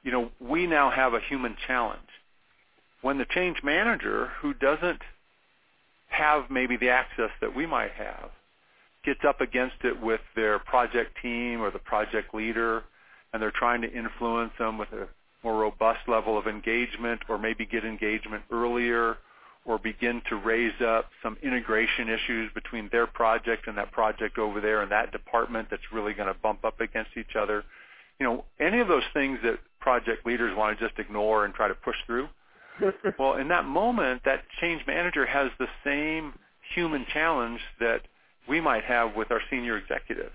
you 0.03 0.13
know, 0.13 0.31
we 0.39 0.69
now 0.69 0.91
have 0.91 1.15
a 1.15 1.21
human 1.21 1.57
challenge. 1.67 2.01
When 3.03 3.19
the 3.19 3.25
change 3.25 3.57
manager 3.65 4.31
who 4.41 4.55
doesn't 4.55 5.03
have 6.09 6.49
maybe 6.49 6.77
the 6.77 6.91
access 6.91 7.31
that 7.41 7.57
we 7.57 7.67
might 7.67 7.91
have 7.91 8.31
gets 9.07 9.21
up 9.27 9.41
against 9.41 9.77
it 9.85 10.03
with 10.03 10.21
their 10.35 10.59
project 10.59 11.17
team 11.23 11.63
or 11.63 11.71
the 11.71 11.79
project 11.79 12.35
leader 12.35 12.83
and 13.33 13.43
they're 13.43 13.53
trying 13.53 13.81
to 13.83 13.93
influence 13.93 14.53
them 14.59 14.77
with 14.77 14.89
a 14.93 15.09
more 15.43 15.61
robust 15.61 16.01
level 16.09 16.37
of 16.37 16.47
engagement 16.47 17.21
or 17.29 17.39
maybe 17.39 17.65
get 17.65 17.85
engagement 17.85 18.43
earlier 18.51 19.17
or 19.65 19.79
begin 19.79 20.23
to 20.29 20.37
raise 20.37 20.81
up 20.81 21.11
some 21.23 21.37
integration 21.43 22.09
issues 22.09 22.51
between 22.55 22.89
their 22.93 23.07
project 23.07 23.67
and 23.67 23.77
that 23.77 23.91
project 23.93 24.39
over 24.39 24.61
there 24.61 24.83
and 24.83 24.91
that 24.91 25.13
department 25.13 25.69
that's 25.71 25.83
really 25.93 26.15
going 26.15 26.29
to 26.29 26.39
bump 26.41 26.65
up 26.65 26.81
against 26.81 27.11
each 27.17 27.37
other. 27.39 27.65
You 28.19 28.27
know, 28.27 28.45
any 28.61 28.81
of 28.81 28.89
those 28.89 29.03
things 29.13 29.39
that 29.43 29.59
project 29.81 30.27
leaders 30.27 30.57
want 30.57 30.79
to 30.79 30.89
just 30.89 30.99
ignore 30.99 31.45
and 31.45 31.55
try 31.55 31.69
to 31.69 31.75
push 31.75 31.97
through. 32.07 32.29
well, 33.19 33.35
in 33.35 33.49
that 33.49 33.65
moment, 33.65 34.23
that 34.25 34.43
change 34.61 34.83
manager 34.87 35.27
has 35.27 35.51
the 35.59 35.69
same 35.85 36.33
human 36.75 37.07
challenge 37.13 37.61
that 37.81 38.03
we 38.49 38.61
might 38.61 38.85
have 38.85 39.17
with 39.17 39.31
our 39.31 39.41
senior 39.51 39.77
executive. 39.77 40.33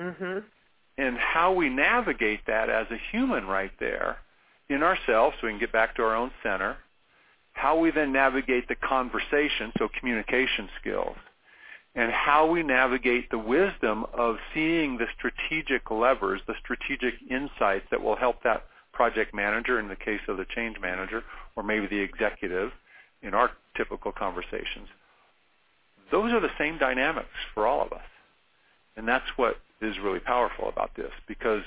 Mm-hmm. 0.00 0.38
And 0.98 1.16
how 1.16 1.52
we 1.52 1.68
navigate 1.68 2.40
that 2.46 2.68
as 2.68 2.86
a 2.90 2.98
human 3.10 3.46
right 3.46 3.72
there 3.80 4.18
in 4.68 4.82
ourselves 4.82 5.36
so 5.40 5.46
we 5.46 5.52
can 5.52 5.60
get 5.60 5.72
back 5.72 5.96
to 5.96 6.02
our 6.02 6.14
own 6.14 6.30
center 6.42 6.76
how 7.52 7.78
we 7.78 7.90
then 7.90 8.12
navigate 8.12 8.68
the 8.68 8.74
conversation, 8.74 9.72
so 9.78 9.88
communication 9.98 10.68
skills, 10.80 11.16
and 11.94 12.10
how 12.10 12.46
we 12.46 12.62
navigate 12.62 13.30
the 13.30 13.38
wisdom 13.38 14.06
of 14.14 14.36
seeing 14.54 14.96
the 14.96 15.06
strategic 15.16 15.90
levers, 15.90 16.40
the 16.46 16.54
strategic 16.62 17.14
insights 17.30 17.84
that 17.90 18.02
will 18.02 18.16
help 18.16 18.42
that 18.42 18.64
project 18.92 19.34
manager 19.34 19.78
in 19.80 19.88
the 19.88 19.96
case 19.96 20.20
of 20.28 20.36
the 20.36 20.46
change 20.54 20.76
manager, 20.80 21.22
or 21.56 21.62
maybe 21.62 21.86
the 21.86 21.98
executive 21.98 22.70
in 23.22 23.34
our 23.34 23.50
typical 23.76 24.12
conversations. 24.12 24.88
Those 26.10 26.32
are 26.32 26.40
the 26.40 26.50
same 26.58 26.78
dynamics 26.78 27.28
for 27.54 27.66
all 27.66 27.82
of 27.82 27.92
us. 27.92 28.00
And 28.96 29.06
that's 29.06 29.26
what 29.36 29.56
is 29.80 29.96
really 30.02 30.20
powerful 30.20 30.68
about 30.68 30.94
this 30.96 31.12
because 31.26 31.62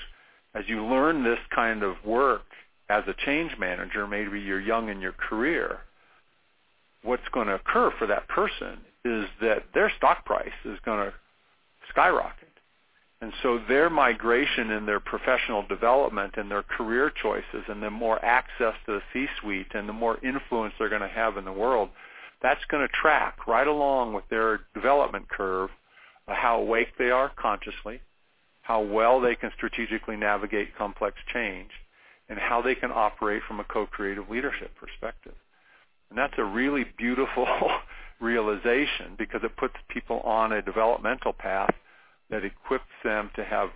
as 0.54 0.64
you 0.68 0.84
learn 0.84 1.24
this 1.24 1.38
kind 1.54 1.82
of 1.82 1.96
work 2.04 2.42
as 2.88 3.02
a 3.08 3.14
change 3.24 3.52
manager, 3.58 4.06
maybe 4.06 4.40
you're 4.40 4.60
young 4.60 4.88
in 4.88 5.00
your 5.00 5.12
career, 5.12 5.80
what's 7.02 7.28
going 7.32 7.48
to 7.48 7.54
occur 7.54 7.92
for 7.98 8.06
that 8.06 8.28
person 8.28 8.78
is 9.04 9.26
that 9.40 9.64
their 9.74 9.90
stock 9.96 10.24
price 10.24 10.48
is 10.64 10.78
going 10.84 11.06
to 11.06 11.12
skyrocket. 11.90 12.48
And 13.20 13.32
so 13.42 13.58
their 13.68 13.88
migration 13.88 14.70
in 14.70 14.86
their 14.86 15.00
professional 15.00 15.66
development 15.66 16.34
and 16.36 16.50
their 16.50 16.62
career 16.62 17.10
choices 17.10 17.64
and 17.68 17.82
the 17.82 17.90
more 17.90 18.22
access 18.24 18.74
to 18.86 18.92
the 18.92 19.02
C-suite 19.12 19.74
and 19.74 19.88
the 19.88 19.92
more 19.92 20.18
influence 20.22 20.74
they're 20.78 20.88
going 20.88 21.00
to 21.00 21.08
have 21.08 21.36
in 21.36 21.44
the 21.44 21.52
world, 21.52 21.88
that's 22.44 22.60
going 22.70 22.86
to 22.86 22.92
track 22.92 23.46
right 23.46 23.66
along 23.66 24.12
with 24.12 24.28
their 24.28 24.60
development 24.74 25.26
curve 25.30 25.70
uh, 26.28 26.34
how 26.34 26.60
awake 26.60 26.88
they 26.98 27.10
are 27.10 27.32
consciously, 27.40 28.02
how 28.60 28.82
well 28.82 29.18
they 29.18 29.34
can 29.34 29.50
strategically 29.56 30.14
navigate 30.14 30.76
complex 30.76 31.16
change, 31.32 31.70
and 32.28 32.38
how 32.38 32.60
they 32.60 32.74
can 32.74 32.90
operate 32.92 33.42
from 33.48 33.60
a 33.60 33.64
co-creative 33.64 34.28
leadership 34.28 34.70
perspective. 34.78 35.32
And 36.10 36.18
that's 36.18 36.34
a 36.36 36.44
really 36.44 36.84
beautiful 36.98 37.46
realization 38.20 39.16
because 39.16 39.40
it 39.42 39.56
puts 39.56 39.74
people 39.88 40.20
on 40.20 40.52
a 40.52 40.60
developmental 40.60 41.32
path 41.32 41.74
that 42.28 42.44
equips 42.44 42.84
them 43.02 43.30
to 43.36 43.44
have 43.44 43.70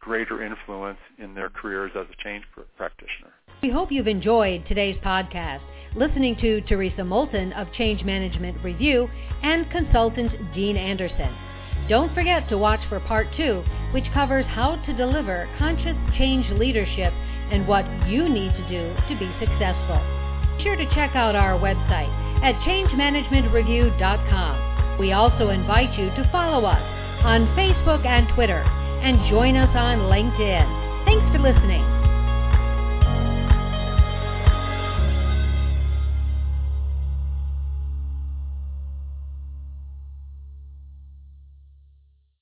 greater 0.00 0.42
influence 0.42 0.98
in 1.18 1.34
their 1.34 1.50
careers 1.50 1.92
as 1.94 2.06
a 2.10 2.22
change 2.22 2.44
pr- 2.54 2.62
practitioner. 2.78 3.32
We 3.62 3.70
hope 3.70 3.92
you've 3.92 4.06
enjoyed 4.06 4.64
today's 4.68 4.96
podcast, 5.04 5.60
listening 5.96 6.36
to 6.36 6.60
Theresa 6.62 7.02
Moulton 7.02 7.52
of 7.54 7.72
Change 7.72 8.04
Management 8.04 8.62
Review 8.62 9.08
and 9.42 9.68
consultant 9.70 10.30
Dean 10.54 10.76
Anderson. 10.76 11.34
Don't 11.88 12.14
forget 12.14 12.48
to 12.48 12.56
watch 12.58 12.80
for 12.88 13.00
part 13.00 13.26
two, 13.36 13.64
which 13.92 14.04
covers 14.12 14.44
how 14.46 14.76
to 14.84 14.92
deliver 14.92 15.48
conscious 15.58 15.96
change 16.18 16.46
leadership 16.50 17.12
and 17.50 17.66
what 17.66 17.86
you 18.08 18.28
need 18.28 18.52
to 18.52 18.68
do 18.68 18.94
to 19.08 19.16
be 19.18 19.32
successful. 19.40 19.98
Be 20.58 20.64
sure 20.64 20.76
to 20.76 20.84
check 20.94 21.14
out 21.14 21.34
our 21.34 21.58
website 21.58 22.12
at 22.42 22.54
changemanagementreview.com. 22.66 24.98
We 24.98 25.12
also 25.12 25.48
invite 25.50 25.96
you 25.98 26.10
to 26.10 26.28
follow 26.32 26.66
us 26.66 26.82
on 27.24 27.46
Facebook 27.56 28.04
and 28.04 28.28
Twitter 28.34 28.64
and 29.02 29.30
join 29.30 29.56
us 29.56 29.74
on 29.76 29.98
LinkedIn. 30.10 31.04
Thanks 31.04 31.24
for 31.34 31.38
listening. 31.38 32.05